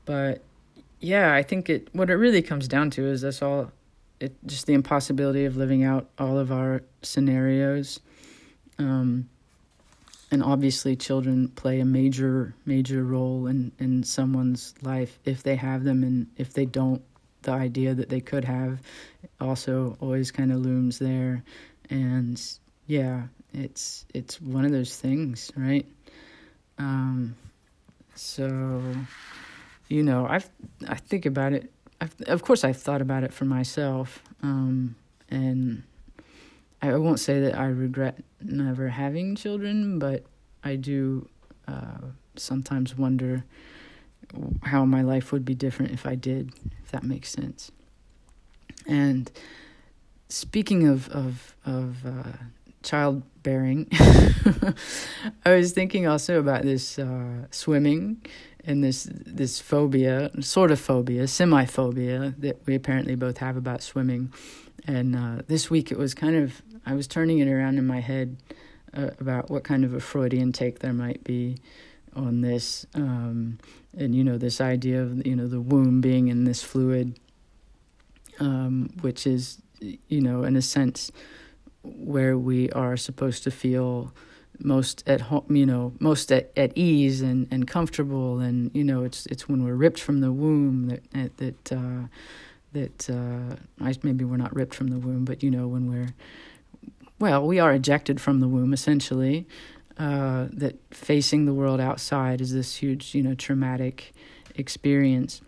but 0.05 0.43
yeah, 0.99 1.33
I 1.33 1.43
think 1.43 1.69
it 1.69 1.89
what 1.93 2.09
it 2.09 2.15
really 2.15 2.41
comes 2.41 2.67
down 2.67 2.89
to 2.91 3.05
is 3.05 3.21
that's 3.21 3.41
all 3.41 3.71
it 4.19 4.35
just 4.45 4.65
the 4.65 4.73
impossibility 4.73 5.45
of 5.45 5.57
living 5.57 5.83
out 5.83 6.09
all 6.17 6.38
of 6.38 6.51
our 6.51 6.83
scenarios. 7.01 7.99
Um, 8.77 9.29
and 10.31 10.43
obviously 10.43 10.95
children 10.95 11.47
play 11.49 11.79
a 11.79 11.85
major 11.85 12.53
major 12.65 13.03
role 13.03 13.47
in 13.47 13.71
in 13.79 14.03
someone's 14.03 14.73
life 14.81 15.19
if 15.25 15.43
they 15.43 15.55
have 15.55 15.83
them 15.83 16.03
and 16.03 16.27
if 16.37 16.53
they 16.53 16.65
don't 16.65 17.01
the 17.41 17.51
idea 17.51 17.93
that 17.93 18.09
they 18.09 18.19
could 18.19 18.43
have 18.43 18.81
also 19.39 19.97
always 20.01 20.31
kind 20.31 20.51
of 20.51 20.59
looms 20.59 20.99
there 20.99 21.43
and 21.89 22.41
yeah 22.87 23.23
it's 23.53 24.05
it's 24.13 24.41
one 24.41 24.65
of 24.65 24.71
those 24.71 24.95
things 24.95 25.51
right 25.55 25.85
um 26.77 27.35
so 28.15 28.81
you 29.89 30.03
know, 30.03 30.25
I've 30.29 30.49
I 30.87 30.95
think 30.95 31.25
about 31.25 31.51
it. 31.53 31.71
I've, 31.99 32.15
of 32.27 32.43
course, 32.43 32.63
I've 32.63 32.77
thought 32.77 33.01
about 33.01 33.23
it 33.23 33.33
for 33.33 33.45
myself, 33.45 34.23
um, 34.41 34.95
and 35.29 35.83
I 36.81 36.95
won't 36.95 37.19
say 37.19 37.39
that 37.41 37.57
I 37.57 37.65
regret 37.67 38.23
never 38.41 38.87
having 38.89 39.35
children, 39.35 39.99
but 39.99 40.23
I 40.63 40.75
do 40.75 41.27
uh, 41.67 41.99
sometimes 42.35 42.97
wonder 42.97 43.43
how 44.63 44.85
my 44.85 45.01
life 45.01 45.31
would 45.31 45.43
be 45.43 45.55
different 45.55 45.91
if 45.91 46.05
I 46.05 46.15
did, 46.15 46.53
if 46.83 46.91
that 46.91 47.03
makes 47.03 47.29
sense. 47.29 47.71
And 48.87 49.31
speaking 50.29 50.87
of 50.87 51.09
of 51.09 51.55
of 51.65 52.05
uh, 52.05 52.31
childbearing, 52.83 53.87
I 55.45 55.55
was 55.55 55.73
thinking 55.73 56.07
also 56.07 56.39
about 56.39 56.63
this 56.63 56.97
uh, 56.97 57.47
swimming 57.51 58.21
and 58.65 58.84
this 58.84 59.08
this 59.12 59.60
phobia, 59.60 60.32
sort 60.41 60.72
of 60.72 60.80
phobia, 60.80 61.28
semi 61.28 61.65
phobia 61.65 62.34
that 62.38 62.65
we 62.65 62.76
apparently 62.76 63.15
both 63.15 63.38
have 63.38 63.58
about 63.58 63.82
swimming. 63.82 64.34
And 64.86 65.15
uh, 65.15 65.41
this 65.48 65.69
week 65.69 65.91
it 65.91 65.98
was 65.98 66.13
kind 66.13 66.36
of 66.36 66.62
I 66.86 66.93
was 66.93 67.08
turning 67.08 67.39
it 67.39 67.48
around 67.48 67.78
in 67.78 67.86
my 67.86 68.00
head 68.00 68.38
uh, 68.93 69.12
about 69.19 69.50
what 69.50 69.63
kind 69.63 69.84
of 69.84 69.93
a 69.93 70.00
Freudian 70.00 70.52
take 70.52 70.80
there 70.80 70.93
might 70.93 71.24
be 71.24 71.58
on 72.15 72.41
this, 72.41 72.86
um, 72.95 73.60
and 73.98 74.15
you 74.15 74.24
know 74.24 74.38
this 74.38 74.60
idea 74.60 75.02
of 75.02 75.26
you 75.26 75.36
know 75.36 75.48
the 75.48 75.62
womb 75.62 76.02
being 76.02 76.28
in 76.28 76.43
this 76.43 76.63
fluid, 76.63 77.19
um, 78.39 78.89
which 79.02 79.28
is 79.28 79.62
you 79.80 80.22
know 80.22 80.43
in 80.43 80.56
a 80.56 80.62
sense 80.62 81.12
where 81.84 82.38
we 82.38 82.69
are 82.72 82.98
supposed 82.98 83.43
to 83.43 83.52
feel 83.52 84.13
most 84.63 85.04
at 85.08 85.22
home, 85.22 85.45
you 85.56 85.65
know, 85.65 85.93
most 86.00 86.32
at, 86.32 86.52
at 86.58 86.78
ease 86.78 87.22
and, 87.22 87.48
and 87.52 87.67
comfortable. 87.67 88.39
And, 88.39 88.72
you 88.74 88.84
know, 88.84 89.04
it's, 89.04 89.26
it's 89.28 89.48
when 89.48 89.63
we're 89.63 89.76
ripped 89.76 90.00
from 90.00 90.22
the 90.22 90.32
womb 90.32 90.88
that, 90.88 91.38
that, 91.38 91.72
uh, 91.72 92.08
that, 92.74 93.10
uh, 93.10 93.56
I, 93.84 93.95
maybe 94.04 94.26
we're 94.26 94.38
not 94.38 94.56
ripped 94.56 94.76
from 94.76 94.89
the 94.89 94.98
womb, 94.98 95.26
but, 95.26 95.41
you 95.43 95.52
know, 95.52 95.67
when 95.67 95.89
we're, 95.91 96.13
well, 97.19 97.45
we 97.45 97.60
are 97.60 97.74
ejected 97.74 98.22
from 98.22 98.39
the 98.39 98.48
womb 98.48 98.74
essentially, 98.74 99.48
uh, 99.98 100.48
that 100.54 100.78
facing 100.91 101.45
the 101.45 101.54
world 101.54 101.82
outside 101.82 102.39
is 102.39 102.54
this 102.54 102.78
huge, 102.78 103.13
you 103.13 103.22
know, 103.22 103.36
traumatic 103.36 104.13
experience. 104.56 105.41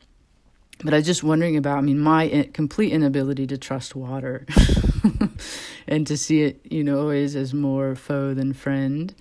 But 0.84 0.94
I 0.94 0.98
was 0.98 1.06
just 1.06 1.24
wondering 1.24 1.58
about, 1.58 1.78
I 1.78 1.82
mean, 1.82 2.00
my 2.00 2.50
complete 2.54 2.92
inability 2.92 3.46
to 3.48 3.58
trust 3.58 3.96
water. 3.96 4.46
and 5.88 6.08
to 6.08 6.18
see 6.18 6.44
it, 6.44 6.62
you 6.70 6.84
know, 6.84 7.00
always 7.00 7.36
as 7.36 7.54
more 7.54 7.96
foe 7.96 8.34
than 8.34 8.54
friend. 8.54 9.14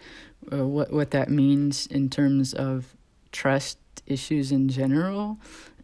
Uh, 0.53 0.67
what 0.67 0.93
what 0.93 1.11
that 1.11 1.29
means 1.29 1.87
in 1.87 2.09
terms 2.09 2.55
of 2.55 2.97
trust 3.31 3.79
issues 4.07 4.51
in 4.51 4.69
general, 4.69 5.39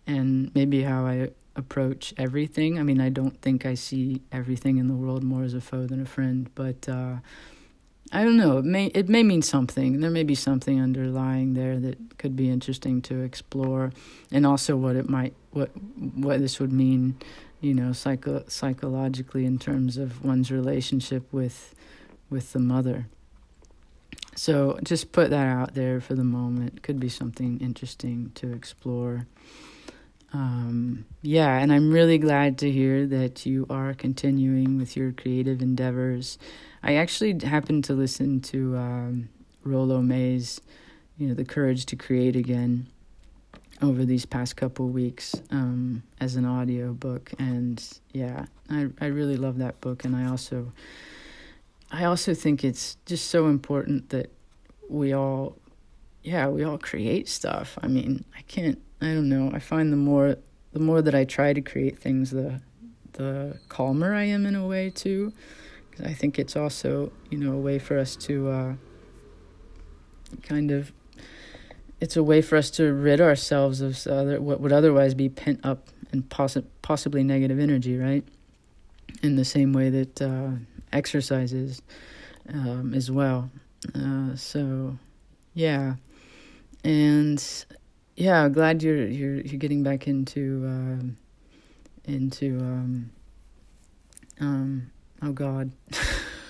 and 0.06 0.50
maybe 0.54 0.82
how 0.82 1.04
I 1.04 1.28
approach 1.54 2.14
everything. 2.16 2.78
I 2.78 2.82
mean, 2.82 3.00
I 3.00 3.08
don't 3.08 3.40
think 3.42 3.66
I 3.66 3.74
see 3.74 4.22
everything 4.32 4.78
in 4.78 4.88
the 4.88 4.94
world 4.94 5.22
more 5.22 5.42
as 5.42 5.54
a 5.54 5.60
foe 5.60 5.86
than 5.86 6.00
a 6.00 6.06
friend, 6.06 6.50
but 6.54 6.88
uh, 6.88 7.16
I 8.12 8.23
don't 8.23 8.37
know. 8.37 8.59
It 8.59 8.64
may 8.64 8.87
it 8.87 9.09
may 9.09 9.23
mean 9.23 9.42
something. 9.42 10.01
There 10.01 10.11
may 10.11 10.23
be 10.23 10.35
something 10.35 10.81
underlying 10.81 11.55
there 11.55 11.79
that 11.81 12.19
could 12.19 12.37
be 12.37 12.49
interesting 12.49 13.03
to 13.03 13.23
explore, 13.23 13.92
and 14.31 14.47
also 14.47 14.77
what 14.77 14.97
it 14.97 15.09
might 15.09 15.35
what 15.51 15.71
what 15.97 16.38
this 16.38 16.61
would 16.61 16.73
mean, 16.73 17.16
you 17.61 17.75
know, 17.75 17.92
psycho 17.92 18.45
psychologically 18.47 19.45
in 19.45 19.59
terms 19.59 19.97
of 19.97 20.25
one's 20.25 20.53
relationship 20.53 21.33
with 21.33 21.75
with 22.31 22.53
the 22.53 22.61
mother. 22.61 23.09
So 24.37 24.79
just 24.85 25.12
put 25.12 25.31
that 25.31 25.47
out 25.47 25.75
there 25.75 26.01
for 26.01 26.14
the 26.14 26.25
moment. 26.25 26.83
Could 26.83 27.01
be 27.01 27.09
something 27.09 27.59
interesting 27.59 28.31
to 28.37 28.53
explore. 28.53 29.27
Um, 30.33 31.07
yeah, 31.23 31.57
and 31.59 31.73
I'm 31.73 31.90
really 31.90 32.19
glad 32.19 32.59
to 32.59 32.71
hear 32.71 33.07
that 33.07 33.47
you 33.47 33.66
are 33.71 33.95
continuing 33.95 34.77
with 34.77 34.97
your 34.97 35.12
creative 35.12 35.62
endeavors. 35.62 36.38
I 36.87 36.94
actually 36.94 37.37
happened 37.44 37.83
to 37.85 37.94
listen 37.94 38.40
to 38.42 38.77
um, 38.77 39.29
Rollo 39.64 40.01
May's, 40.01 40.61
you 41.18 41.27
know, 41.27 41.35
The 41.35 41.44
Courage 41.44 41.85
to 41.87 41.96
Create 41.96 42.37
Again 42.37 42.87
over 43.83 44.05
these 44.05 44.25
past 44.25 44.57
couple 44.57 44.88
weeks 44.88 45.35
um, 45.51 46.05
as 46.20 46.37
an 46.37 46.44
audio 46.44 46.92
book, 46.92 47.33
and 47.40 47.83
yeah, 48.12 48.46
I 48.70 48.87
I 49.01 49.07
really 49.07 49.37
love 49.37 49.59
that 49.59 49.81
book, 49.81 50.05
and 50.05 50.14
I 50.14 50.27
also 50.27 50.72
I 51.90 52.05
also 52.05 52.35
think 52.35 52.62
it's 52.62 52.96
just 53.05 53.31
so 53.31 53.46
important 53.49 54.11
that 54.11 54.31
we 54.88 55.12
all, 55.12 55.57
yeah, 56.22 56.46
we 56.49 56.64
all 56.64 56.79
create 56.79 57.29
stuff. 57.29 57.79
I 57.83 57.88
mean, 57.88 58.25
I 58.37 58.42
can't, 58.42 58.81
I 59.01 59.07
don't 59.07 59.29
know. 59.29 59.51
I 59.53 59.59
find 59.59 59.92
the 59.92 59.96
more, 59.96 60.37
the 60.72 60.81
more 60.81 61.03
that 61.03 61.14
I 61.14 61.25
try 61.25 61.53
to 61.53 61.61
create 61.61 61.99
things, 61.99 62.31
the, 62.31 62.61
the 63.12 63.59
calmer 63.68 64.14
I 64.14 64.25
am 64.25 64.46
in 64.46 64.55
a 64.55 64.66
way 64.66 64.90
too. 64.90 65.33
I 66.04 66.12
think 66.12 66.38
it's 66.38 66.56
also, 66.56 67.12
you 67.30 67.38
know, 67.38 67.52
a 67.52 67.59
way 67.59 67.78
for 67.78 67.98
us 67.98 68.16
to, 68.16 68.48
uh, 68.48 68.74
kind 70.42 70.70
of, 70.70 70.92
it's 72.00 72.16
a 72.16 72.22
way 72.22 72.42
for 72.42 72.56
us 72.56 72.70
to 72.72 72.92
rid 72.92 73.20
ourselves 73.20 73.80
of 73.80 74.06
other, 74.06 74.40
what 74.40 74.61
would 74.61 74.72
otherwise 74.72 75.14
be 75.14 75.28
pent 75.28 75.61
up 75.64 75.88
and 76.12 76.28
possi- 76.28 76.66
possibly 76.82 77.22
negative 77.22 77.59
energy, 77.59 77.96
right? 77.96 78.24
In 79.22 79.37
the 79.37 79.44
same 79.44 79.72
way 79.72 79.88
that 79.90 80.20
uh, 80.20 80.50
exercises 80.92 81.80
um, 82.52 82.92
as 82.94 83.11
well. 83.11 83.50
Uh, 83.94 84.37
so, 84.37 84.98
yeah, 85.54 85.94
and 86.85 87.42
yeah, 88.16 88.48
glad 88.48 88.82
you're 88.82 89.06
you're 89.06 89.40
you're 89.40 89.59
getting 89.59 89.82
back 89.82 90.09
into 90.09 90.64
uh, 90.66 92.11
into 92.11 92.59
um, 92.59 93.11
um 94.40 94.90
oh 95.22 95.33
God, 95.33 95.72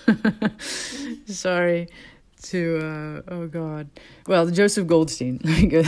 sorry 1.27 1.87
to 2.43 2.77
uh, 2.77 3.33
oh 3.33 3.47
God, 3.47 3.89
well 4.27 4.49
Joseph 4.49 4.87
Goldstein. 4.87 5.39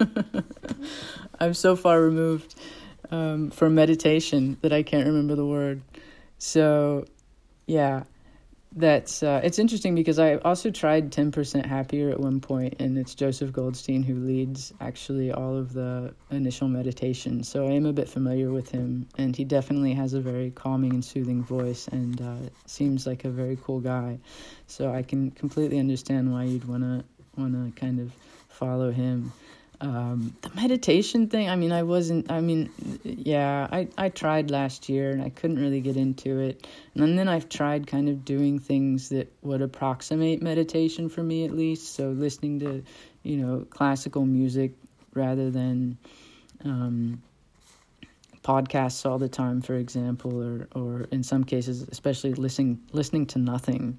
I'm 1.40 1.54
so 1.54 1.76
far 1.76 2.00
removed 2.00 2.54
um, 3.10 3.50
from 3.50 3.74
meditation 3.74 4.56
that 4.62 4.72
I 4.72 4.82
can't 4.82 5.06
remember 5.06 5.34
the 5.34 5.46
word. 5.46 5.82
So, 6.38 7.04
yeah 7.66 8.04
that's 8.72 9.22
uh, 9.22 9.40
it's 9.42 9.58
interesting 9.58 9.94
because 9.94 10.18
I 10.18 10.36
also 10.36 10.70
tried 10.70 11.10
10% 11.10 11.64
happier 11.64 12.10
at 12.10 12.20
one 12.20 12.40
point 12.40 12.76
and 12.78 12.98
it's 12.98 13.14
Joseph 13.14 13.52
Goldstein 13.52 14.02
who 14.02 14.14
leads 14.14 14.72
actually 14.80 15.32
all 15.32 15.56
of 15.56 15.72
the 15.72 16.14
initial 16.30 16.68
meditation. 16.68 17.42
So 17.42 17.66
I 17.66 17.72
am 17.72 17.86
a 17.86 17.92
bit 17.92 18.08
familiar 18.08 18.50
with 18.50 18.70
him 18.70 19.08
and 19.16 19.34
he 19.34 19.44
definitely 19.44 19.94
has 19.94 20.14
a 20.14 20.20
very 20.20 20.50
calming 20.50 20.92
and 20.92 21.04
soothing 21.04 21.42
voice 21.42 21.88
and 21.88 22.20
uh, 22.20 22.36
seems 22.66 23.06
like 23.06 23.24
a 23.24 23.30
very 23.30 23.58
cool 23.62 23.80
guy. 23.80 24.18
So 24.66 24.92
I 24.92 25.02
can 25.02 25.30
completely 25.30 25.78
understand 25.78 26.32
why 26.32 26.44
you'd 26.44 26.68
want 26.68 26.82
to 27.36 27.72
kind 27.80 28.00
of 28.00 28.12
follow 28.48 28.90
him 28.90 29.32
um, 29.80 30.34
the 30.42 30.50
meditation 30.56 31.28
thing, 31.28 31.48
I 31.48 31.54
mean, 31.54 31.70
I 31.70 31.84
wasn't, 31.84 32.30
I 32.32 32.40
mean, 32.40 32.70
yeah, 33.04 33.68
I, 33.70 33.88
I 33.96 34.08
tried 34.08 34.50
last 34.50 34.88
year 34.88 35.10
and 35.10 35.22
I 35.22 35.28
couldn't 35.28 35.58
really 35.60 35.80
get 35.80 35.96
into 35.96 36.40
it. 36.40 36.66
And 36.96 37.16
then 37.16 37.28
I've 37.28 37.48
tried 37.48 37.86
kind 37.86 38.08
of 38.08 38.24
doing 38.24 38.58
things 38.58 39.10
that 39.10 39.32
would 39.42 39.62
approximate 39.62 40.42
meditation 40.42 41.08
for 41.08 41.22
me 41.22 41.44
at 41.44 41.52
least. 41.52 41.94
So 41.94 42.08
listening 42.10 42.58
to, 42.60 42.82
you 43.22 43.36
know, 43.36 43.66
classical 43.70 44.26
music 44.26 44.72
rather 45.14 45.48
than 45.50 45.96
um, 46.64 47.22
podcasts 48.42 49.08
all 49.08 49.18
the 49.18 49.28
time, 49.28 49.62
for 49.62 49.74
example, 49.74 50.42
or, 50.42 50.68
or 50.74 51.02
in 51.12 51.22
some 51.22 51.44
cases, 51.44 51.82
especially 51.82 52.34
listening, 52.34 52.80
listening 52.92 53.26
to 53.26 53.38
nothing. 53.38 53.98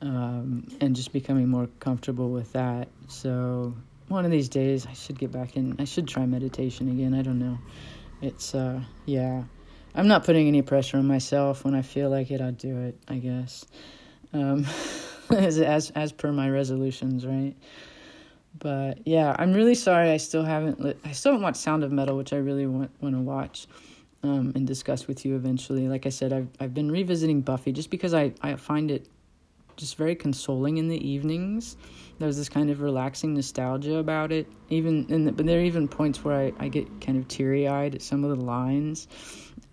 Um, 0.00 0.66
and 0.80 0.96
just 0.96 1.12
becoming 1.12 1.48
more 1.48 1.68
comfortable 1.78 2.30
with 2.30 2.54
that. 2.54 2.88
So 3.06 3.74
one 4.08 4.24
of 4.24 4.30
these 4.30 4.48
days 4.48 4.86
I 4.86 4.92
should 4.92 5.18
get 5.18 5.32
back 5.32 5.56
in. 5.56 5.76
I 5.78 5.84
should 5.84 6.08
try 6.08 6.26
meditation 6.26 6.90
again. 6.90 7.14
I 7.14 7.22
don't 7.22 7.38
know. 7.38 7.58
It's 8.20 8.54
uh 8.54 8.80
yeah. 9.06 9.44
I'm 9.94 10.08
not 10.08 10.24
putting 10.24 10.48
any 10.48 10.62
pressure 10.62 10.96
on 10.96 11.06
myself. 11.06 11.64
When 11.64 11.74
I 11.74 11.82
feel 11.82 12.08
like 12.08 12.30
it, 12.30 12.40
I'll 12.40 12.52
do 12.52 12.78
it. 12.82 12.98
I 13.08 13.16
guess. 13.16 13.64
Um, 14.32 14.66
as 15.30 15.58
as 15.58 15.90
as 15.90 16.12
per 16.12 16.32
my 16.32 16.48
resolutions, 16.48 17.26
right? 17.26 17.54
But 18.58 19.06
yeah, 19.06 19.34
I'm 19.38 19.52
really 19.52 19.74
sorry. 19.74 20.10
I 20.10 20.18
still 20.18 20.44
haven't. 20.44 20.80
Li- 20.80 20.96
I 21.04 21.12
still 21.12 21.32
haven't 21.32 21.42
watched 21.42 21.58
Sound 21.58 21.84
of 21.84 21.92
Metal, 21.92 22.16
which 22.16 22.32
I 22.32 22.36
really 22.36 22.66
want 22.66 22.90
want 23.00 23.14
to 23.14 23.20
watch. 23.20 23.66
Um, 24.24 24.52
and 24.54 24.64
discuss 24.64 25.08
with 25.08 25.24
you 25.24 25.34
eventually. 25.34 25.88
Like 25.88 26.06
I 26.06 26.10
said, 26.10 26.32
I've 26.32 26.48
I've 26.60 26.72
been 26.72 26.90
revisiting 26.92 27.40
Buffy 27.40 27.72
just 27.72 27.90
because 27.90 28.14
I, 28.14 28.32
I 28.40 28.54
find 28.54 28.90
it 28.90 29.08
just 29.76 29.96
very 29.96 30.14
consoling 30.14 30.78
in 30.78 30.88
the 30.88 31.08
evenings. 31.08 31.76
There's 32.18 32.36
this 32.36 32.48
kind 32.48 32.70
of 32.70 32.80
relaxing 32.80 33.34
nostalgia 33.34 33.96
about 33.96 34.32
it. 34.32 34.46
Even 34.68 35.06
in 35.08 35.24
the, 35.24 35.32
but 35.32 35.46
there 35.46 35.58
are 35.58 35.62
even 35.62 35.88
points 35.88 36.24
where 36.24 36.36
I, 36.36 36.52
I 36.58 36.68
get 36.68 37.00
kind 37.00 37.18
of 37.18 37.26
teary 37.28 37.66
eyed 37.66 37.94
at 37.94 38.02
some 38.02 38.24
of 38.24 38.36
the 38.36 38.44
lines. 38.44 39.08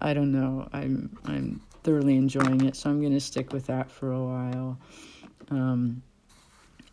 I 0.01 0.13
don't 0.13 0.31
know. 0.31 0.67
I'm 0.73 1.17
I'm 1.25 1.61
thoroughly 1.83 2.15
enjoying 2.15 2.65
it, 2.65 2.75
so 2.75 2.89
I'm 2.89 3.01
gonna 3.01 3.19
stick 3.19 3.53
with 3.53 3.67
that 3.67 3.91
for 3.91 4.11
a 4.11 4.23
while. 4.23 4.79
Um, 5.51 6.01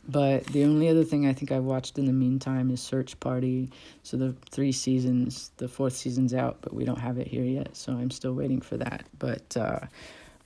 but 0.09 0.45
the 0.47 0.64
only 0.64 0.88
other 0.88 1.03
thing 1.03 1.27
I 1.27 1.33
think 1.33 1.51
I've 1.51 1.64
watched 1.64 1.99
in 1.99 2.07
the 2.07 2.12
meantime 2.12 2.71
is 2.71 2.81
Search 2.81 3.19
Party. 3.19 3.71
So 4.03 4.16
the 4.16 4.37
three 4.51 4.73
seasons, 4.73 5.51
the 5.57 5.69
fourth 5.69 5.97
season's 5.97 6.33
out, 6.33 6.59
but 6.61 6.73
we 6.73 6.85
don't 6.85 6.99
have 6.99 7.19
it 7.19 7.27
here 7.27 7.45
yet, 7.45 7.77
so 7.77 7.92
I'm 7.92 8.11
still 8.11 8.33
waiting 8.33 8.61
for 8.61 8.77
that. 8.77 9.05
But 9.19 9.57
uh, 9.57 9.81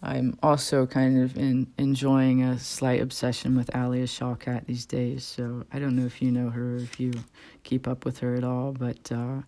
I'm 0.03 0.39
also 0.43 0.87
kind 0.87 1.23
of 1.23 1.37
in, 1.37 1.67
enjoying 1.77 2.43
a 2.43 2.59
slight 2.59 3.03
obsession 3.03 3.55
with 3.57 3.75
Alia 3.75 4.05
Shawkat 4.07 4.67
these 4.67 4.87
days. 4.87 5.25
So 5.25 5.65
I 5.73 5.79
don't 5.79 5.95
know 5.95 6.07
if 6.07 6.23
you 6.23 6.31
know 6.31 6.49
her, 6.49 6.77
if 6.77 6.99
you 6.99 7.13
keep 7.65 7.87
up 7.87 8.05
with 8.05 8.19
her 8.21 8.35
at 8.35 8.45
all, 8.45 8.73
but 8.73 9.13
uh, 9.13 9.43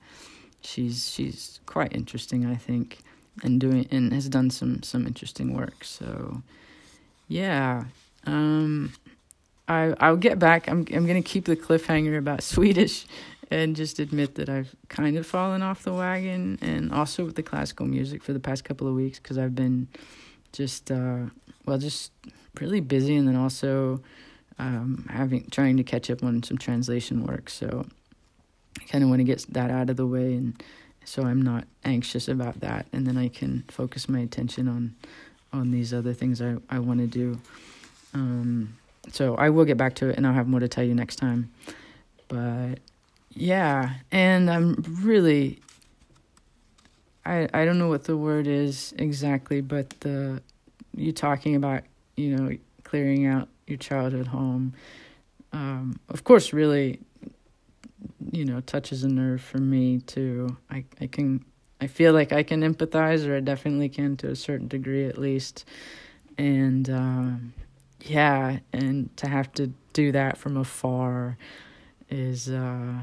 she's 0.60 1.10
she's 1.10 1.60
quite 1.64 1.94
interesting, 1.94 2.44
I 2.44 2.56
think, 2.56 2.98
and 3.42 3.58
doing 3.60 3.88
and 3.90 4.12
has 4.12 4.28
done 4.28 4.50
some 4.50 4.82
some 4.82 5.06
interesting 5.06 5.54
work. 5.54 5.84
So 5.84 6.42
yeah, 7.28 7.84
um, 8.26 8.92
I 9.68 9.94
I'll 10.00 10.16
get 10.16 10.38
back. 10.38 10.68
I'm 10.68 10.86
I'm 10.92 11.06
gonna 11.06 11.22
keep 11.22 11.46
the 11.46 11.56
cliffhanger 11.56 12.18
about 12.18 12.42
Swedish. 12.54 13.06
And 13.50 13.76
just 13.76 13.98
admit 13.98 14.36
that 14.36 14.48
I've 14.48 14.74
kind 14.88 15.18
of 15.18 15.26
fallen 15.26 15.60
off 15.60 15.82
the 15.82 15.92
wagon, 15.92 16.58
and 16.62 16.90
also 16.90 17.26
with 17.26 17.36
the 17.36 17.42
classical 17.42 17.84
music 17.84 18.22
for 18.22 18.32
the 18.32 18.40
past 18.40 18.64
couple 18.64 18.88
of 18.88 18.94
weeks 18.94 19.18
because 19.18 19.36
I've 19.36 19.54
been 19.54 19.88
just 20.52 20.90
uh, 20.90 21.24
well, 21.66 21.78
just 21.78 22.12
really 22.60 22.80
busy, 22.80 23.16
and 23.16 23.26
then 23.26 23.36
also 23.36 24.00
um, 24.58 25.06
having 25.10 25.48
trying 25.50 25.76
to 25.76 25.82
catch 25.82 26.10
up 26.10 26.22
on 26.22 26.42
some 26.42 26.58
translation 26.58 27.24
work. 27.24 27.50
So 27.50 27.86
I 28.80 28.84
kind 28.84 29.04
of 29.04 29.10
want 29.10 29.20
to 29.20 29.24
get 29.24 29.44
that 29.50 29.70
out 29.70 29.90
of 29.90 29.96
the 29.96 30.06
way, 30.06 30.34
and 30.34 30.62
so 31.04 31.24
I'm 31.24 31.42
not 31.42 31.64
anxious 31.84 32.28
about 32.28 32.60
that, 32.60 32.86
and 32.92 33.06
then 33.06 33.16
I 33.16 33.28
can 33.28 33.64
focus 33.68 34.08
my 34.08 34.20
attention 34.20 34.68
on 34.68 34.94
on 35.52 35.70
these 35.70 35.92
other 35.92 36.14
things 36.14 36.40
I 36.40 36.56
I 36.70 36.78
want 36.78 37.00
to 37.00 37.06
do. 37.06 37.38
Um, 38.14 38.76
so 39.10 39.34
I 39.34 39.50
will 39.50 39.64
get 39.64 39.76
back 39.76 39.94
to 39.96 40.08
it, 40.08 40.16
and 40.16 40.26
I'll 40.26 40.34
have 40.34 40.48
more 40.48 40.60
to 40.60 40.68
tell 40.68 40.84
you 40.84 40.94
next 40.94 41.16
time. 41.16 41.50
But 42.28 42.78
yeah, 43.30 43.94
and 44.10 44.50
I'm 44.50 44.76
really 45.02 45.60
I 47.24 47.48
I 47.52 47.64
don't 47.64 47.78
know 47.78 47.88
what 47.88 48.04
the 48.04 48.16
word 48.16 48.46
is 48.46 48.94
exactly, 48.98 49.60
but 49.60 49.90
the 50.00 50.42
you 50.94 51.12
talking 51.12 51.56
about 51.56 51.82
you 52.16 52.36
know 52.36 52.56
clearing 52.84 53.26
out 53.26 53.48
your 53.66 53.78
childhood 53.78 54.26
home, 54.26 54.74
um, 55.52 55.98
of 56.08 56.24
course, 56.24 56.52
really, 56.52 57.00
you 58.32 58.44
know, 58.44 58.60
touches 58.60 59.04
a 59.04 59.08
nerve 59.08 59.40
for 59.40 59.58
me 59.58 60.00
too. 60.00 60.56
I 60.70 60.84
I 61.00 61.06
can 61.06 61.44
I 61.80 61.86
feel 61.86 62.12
like 62.12 62.32
I 62.32 62.42
can 62.42 62.62
empathize, 62.62 63.26
or 63.26 63.36
I 63.36 63.40
definitely 63.40 63.88
can 63.88 64.16
to 64.18 64.30
a 64.30 64.36
certain 64.36 64.68
degree 64.68 65.06
at 65.06 65.18
least. 65.18 65.64
And 66.38 66.88
um, 66.88 67.52
yeah, 68.00 68.58
and 68.72 69.14
to 69.18 69.28
have 69.28 69.52
to 69.54 69.72
do 69.92 70.12
that 70.12 70.38
from 70.38 70.56
afar 70.56 71.36
is, 72.08 72.48
uh, 72.48 73.02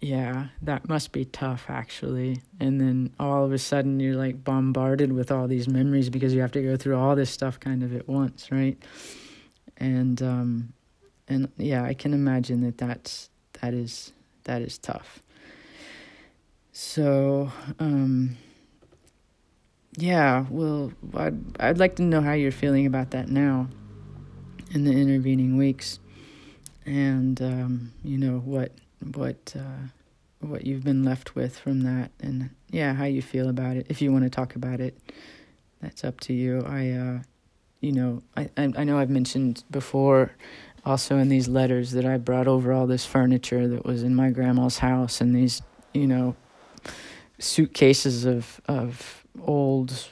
yeah, 0.00 0.48
that 0.62 0.88
must 0.88 1.12
be 1.12 1.24
tough 1.24 1.66
actually. 1.68 2.42
And 2.60 2.80
then 2.80 3.12
all 3.18 3.44
of 3.44 3.52
a 3.52 3.58
sudden 3.58 3.98
you're 4.00 4.16
like 4.16 4.44
bombarded 4.44 5.12
with 5.12 5.30
all 5.30 5.48
these 5.48 5.68
memories 5.68 6.10
because 6.10 6.34
you 6.34 6.40
have 6.40 6.52
to 6.52 6.62
go 6.62 6.76
through 6.76 6.96
all 6.96 7.16
this 7.16 7.30
stuff 7.30 7.58
kind 7.58 7.82
of 7.82 7.94
at 7.94 8.08
once, 8.08 8.50
right? 8.50 8.76
And 9.76 10.20
um, 10.22 10.72
and 11.28 11.50
yeah, 11.56 11.84
I 11.84 11.94
can 11.94 12.14
imagine 12.14 12.62
that 12.62 12.78
that's 12.78 13.30
that 13.60 13.74
is 13.74 14.12
that 14.44 14.62
is 14.62 14.78
tough. 14.78 15.22
So, 16.72 17.50
um, 17.80 18.36
yeah, 19.96 20.46
well, 20.48 20.92
I'd, 21.14 21.60
I'd 21.60 21.78
like 21.78 21.96
to 21.96 22.02
know 22.02 22.20
how 22.20 22.34
you're 22.34 22.52
feeling 22.52 22.86
about 22.86 23.10
that 23.10 23.28
now 23.28 23.68
in 24.70 24.84
the 24.84 24.92
intervening 24.92 25.56
weeks 25.56 25.98
and 26.86 27.40
um, 27.42 27.92
you 28.04 28.16
know 28.16 28.38
what 28.38 28.72
what 29.14 29.54
uh, 29.56 29.88
what 30.40 30.64
you've 30.64 30.84
been 30.84 31.04
left 31.04 31.34
with 31.34 31.58
from 31.58 31.82
that 31.82 32.10
and 32.20 32.50
yeah 32.70 32.94
how 32.94 33.04
you 33.04 33.22
feel 33.22 33.48
about 33.48 33.76
it 33.76 33.86
if 33.88 34.00
you 34.00 34.12
want 34.12 34.24
to 34.24 34.30
talk 34.30 34.54
about 34.54 34.80
it 34.80 34.96
that's 35.80 36.04
up 36.04 36.20
to 36.20 36.32
you 36.32 36.64
i 36.66 36.90
uh, 36.90 37.18
you 37.80 37.92
know 37.92 38.22
I, 38.36 38.48
I 38.56 38.84
know 38.84 38.98
i've 38.98 39.10
mentioned 39.10 39.64
before 39.70 40.32
also 40.84 41.18
in 41.18 41.28
these 41.28 41.48
letters 41.48 41.92
that 41.92 42.04
i 42.04 42.16
brought 42.18 42.46
over 42.46 42.72
all 42.72 42.86
this 42.86 43.04
furniture 43.04 43.66
that 43.68 43.84
was 43.84 44.02
in 44.02 44.14
my 44.14 44.30
grandma's 44.30 44.78
house 44.78 45.20
and 45.20 45.34
these 45.34 45.62
you 45.92 46.06
know 46.06 46.36
suitcases 47.38 48.24
of 48.24 48.60
of 48.68 49.24
old 49.42 50.08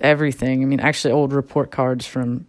everything. 0.00 0.62
I 0.62 0.66
mean, 0.66 0.80
actually, 0.80 1.12
old 1.12 1.32
report 1.32 1.70
cards 1.70 2.06
from 2.06 2.46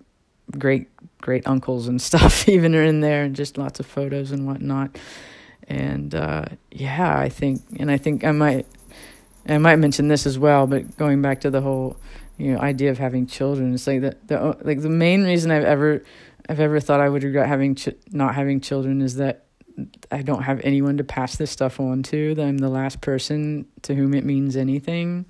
great 0.57 0.87
great 1.21 1.45
uncles 1.47 1.87
and 1.87 2.01
stuff 2.01 2.47
even 2.49 2.75
are 2.75 2.83
in 2.83 3.01
there, 3.01 3.23
and 3.23 3.35
just 3.35 3.57
lots 3.57 3.79
of 3.79 3.85
photos 3.85 4.31
and 4.31 4.45
whatnot. 4.45 4.97
And 5.67 6.13
uh, 6.15 6.45
yeah, 6.71 7.17
I 7.17 7.29
think, 7.29 7.61
and 7.77 7.91
I 7.91 7.97
think 7.97 8.23
I 8.23 8.31
might, 8.31 8.65
I 9.47 9.57
might 9.57 9.75
mention 9.75 10.07
this 10.07 10.25
as 10.25 10.39
well. 10.39 10.67
But 10.67 10.97
going 10.97 11.21
back 11.21 11.41
to 11.41 11.51
the 11.51 11.61
whole, 11.61 11.97
you 12.37 12.53
know, 12.53 12.59
idea 12.59 12.89
of 12.89 12.97
having 12.97 13.27
children, 13.27 13.73
it's 13.73 13.85
like 13.85 14.01
the 14.01 14.17
the 14.25 14.57
like 14.61 14.81
the 14.81 14.89
main 14.89 15.23
reason 15.23 15.51
I've 15.51 15.65
ever 15.65 16.03
I've 16.47 16.59
ever 16.59 16.79
thought 16.79 16.99
I 16.99 17.09
would 17.09 17.23
regret 17.23 17.47
having 17.47 17.75
ch- 17.75 17.89
not 18.11 18.33
having 18.33 18.59
children 18.59 19.01
is 19.01 19.15
that 19.17 19.45
I 20.11 20.23
don't 20.23 20.41
have 20.43 20.59
anyone 20.63 20.97
to 20.97 21.03
pass 21.03 21.35
this 21.35 21.51
stuff 21.51 21.79
on 21.79 22.01
to. 22.03 22.33
That 22.33 22.45
I'm 22.45 22.57
the 22.57 22.69
last 22.69 23.01
person 23.01 23.67
to 23.83 23.93
whom 23.93 24.13
it 24.15 24.25
means 24.25 24.55
anything. 24.55 25.25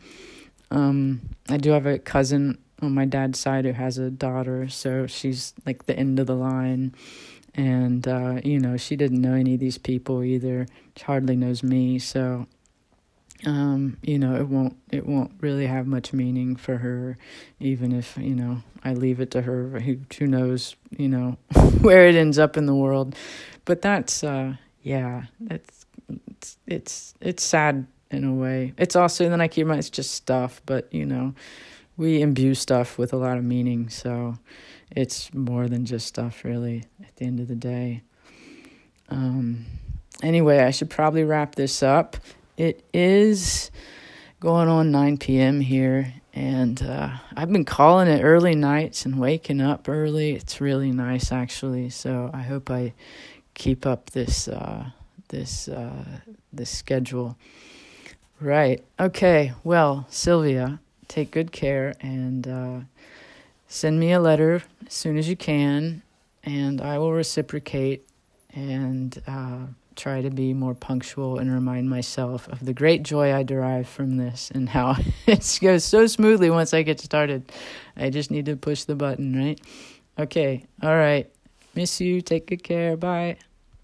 Um, 0.71 1.21
I 1.49 1.58
do 1.58 1.71
have 1.71 1.86
a 1.86 1.99
cousin 1.99 2.58
on 2.81 2.93
my 2.93 3.05
dad's 3.05 3.39
side 3.39 3.65
who 3.65 3.73
has 3.73 3.97
a 3.97 4.09
daughter, 4.09 4.69
so 4.69 5.07
she's 5.07 5.53
like 5.65 5.85
the 5.85 5.97
end 5.97 6.19
of 6.19 6.27
the 6.27 6.35
line. 6.35 6.93
And 7.55 8.07
uh, 8.07 8.41
you 8.43 8.59
know, 8.59 8.77
she 8.77 8.95
didn't 8.95 9.21
know 9.21 9.33
any 9.33 9.55
of 9.55 9.59
these 9.59 9.77
people 9.77 10.23
either. 10.23 10.67
She 10.95 11.03
hardly 11.03 11.35
knows 11.35 11.63
me, 11.63 11.99
so 11.99 12.47
um, 13.45 13.97
you 14.01 14.19
know, 14.19 14.35
it 14.35 14.47
won't 14.47 14.77
it 14.91 15.05
won't 15.05 15.31
really 15.41 15.67
have 15.67 15.87
much 15.87 16.13
meaning 16.13 16.55
for 16.55 16.77
her, 16.77 17.17
even 17.59 17.91
if 17.91 18.17
you 18.17 18.35
know 18.35 18.61
I 18.83 18.93
leave 18.93 19.19
it 19.19 19.31
to 19.31 19.41
her. 19.41 19.79
Who 19.79 19.97
who 20.17 20.27
knows, 20.27 20.75
you 20.97 21.09
know, 21.09 21.37
where 21.81 22.07
it 22.07 22.15
ends 22.15 22.39
up 22.39 22.55
in 22.55 22.65
the 22.65 22.75
world 22.75 23.15
but 23.69 23.83
that's 23.83 24.23
uh 24.23 24.55
yeah 24.81 25.25
that's 25.41 25.85
it's 26.65 27.13
it's 27.21 27.43
sad 27.43 27.85
in 28.09 28.23
a 28.23 28.33
way 28.33 28.73
it's 28.79 28.95
also 28.95 29.29
then 29.29 29.39
i 29.39 29.47
keep 29.47 29.67
my 29.67 29.77
it's 29.77 29.91
just 29.91 30.09
stuff 30.11 30.59
but 30.65 30.91
you 30.91 31.05
know 31.05 31.35
we 31.99 32.21
imbue 32.21 32.55
stuff 32.55 32.97
with 32.97 33.12
a 33.12 33.17
lot 33.17 33.38
of 33.38 33.43
meaning 33.43 33.89
so 33.89 34.35
it's 34.89 35.31
more 35.33 35.67
than 35.67 35.85
just 35.85 36.07
stuff 36.07 36.43
really 36.43 36.83
at 37.03 37.15
the 37.17 37.25
end 37.25 37.39
of 37.39 37.47
the 37.47 37.55
day 37.55 38.01
um 39.09 39.65
anyway 40.23 40.59
i 40.59 40.71
should 40.71 40.89
probably 40.89 41.23
wrap 41.23 41.55
this 41.55 41.83
up 41.83 42.17
it 42.57 42.83
is 42.93 43.69
going 44.39 44.69
on 44.69 44.91
9 44.91 45.17
p.m 45.17 45.59
here 45.59 46.13
and 46.33 46.81
uh, 46.83 47.09
I've 47.35 47.51
been 47.51 47.65
calling 47.65 48.07
it 48.07 48.23
early 48.23 48.55
nights 48.55 49.05
and 49.05 49.19
waking 49.19 49.59
up 49.59 49.89
early. 49.89 50.33
It's 50.33 50.62
really 50.62 50.91
nice, 50.91 51.31
actually. 51.31 51.89
So 51.89 52.29
I 52.33 52.43
hope 52.43 52.69
I 52.69 52.93
keep 53.55 53.85
up 53.85 54.12
this 54.12 54.47
uh, 54.47 54.91
this 55.29 55.67
uh, 55.67 56.05
this 56.53 56.69
schedule. 56.69 57.38
Right. 58.39 58.85
Okay. 58.99 59.53
Well, 59.63 60.05
Sylvia, 60.09 60.79
take 61.09 61.31
good 61.31 61.51
care 61.51 61.93
and 61.99 62.47
uh, 62.47 62.79
send 63.67 63.99
me 63.99 64.13
a 64.13 64.19
letter 64.21 64.63
as 64.87 64.93
soon 64.93 65.17
as 65.17 65.27
you 65.27 65.35
can, 65.35 66.01
and 66.45 66.81
I 66.81 66.97
will 66.97 67.11
reciprocate 67.11 68.07
and 68.53 69.21
uh, 69.27 69.65
try 69.97 70.21
to 70.21 70.29
be 70.29 70.53
more 70.53 70.73
punctual 70.73 71.37
and 71.37 71.51
remind 71.51 71.89
myself 71.89 72.47
of 72.47 72.65
the 72.65 72.73
great 72.73 73.03
joy 73.03 73.35
I 73.35 73.43
derive 73.43 73.87
from 73.87 74.15
this 74.15 74.49
and 74.53 74.69
how 74.69 74.95
it 75.27 75.59
goes 75.61 75.83
so 75.83 76.07
smoothly 76.07 76.49
once 76.49 76.73
I 76.73 76.83
get 76.83 77.01
started. 77.01 77.51
I 77.97 78.09
just 78.09 78.31
need 78.31 78.45
to 78.45 78.55
push 78.55 78.85
the 78.85 78.95
button, 78.95 79.35
right? 79.35 79.59
Okay. 80.17 80.65
All 80.81 80.95
right. 80.95 81.29
Miss 81.75 81.99
you. 82.01 82.21
Take 82.21 82.47
good 82.47 82.63
care. 82.63 82.95
Bye. 82.95 83.37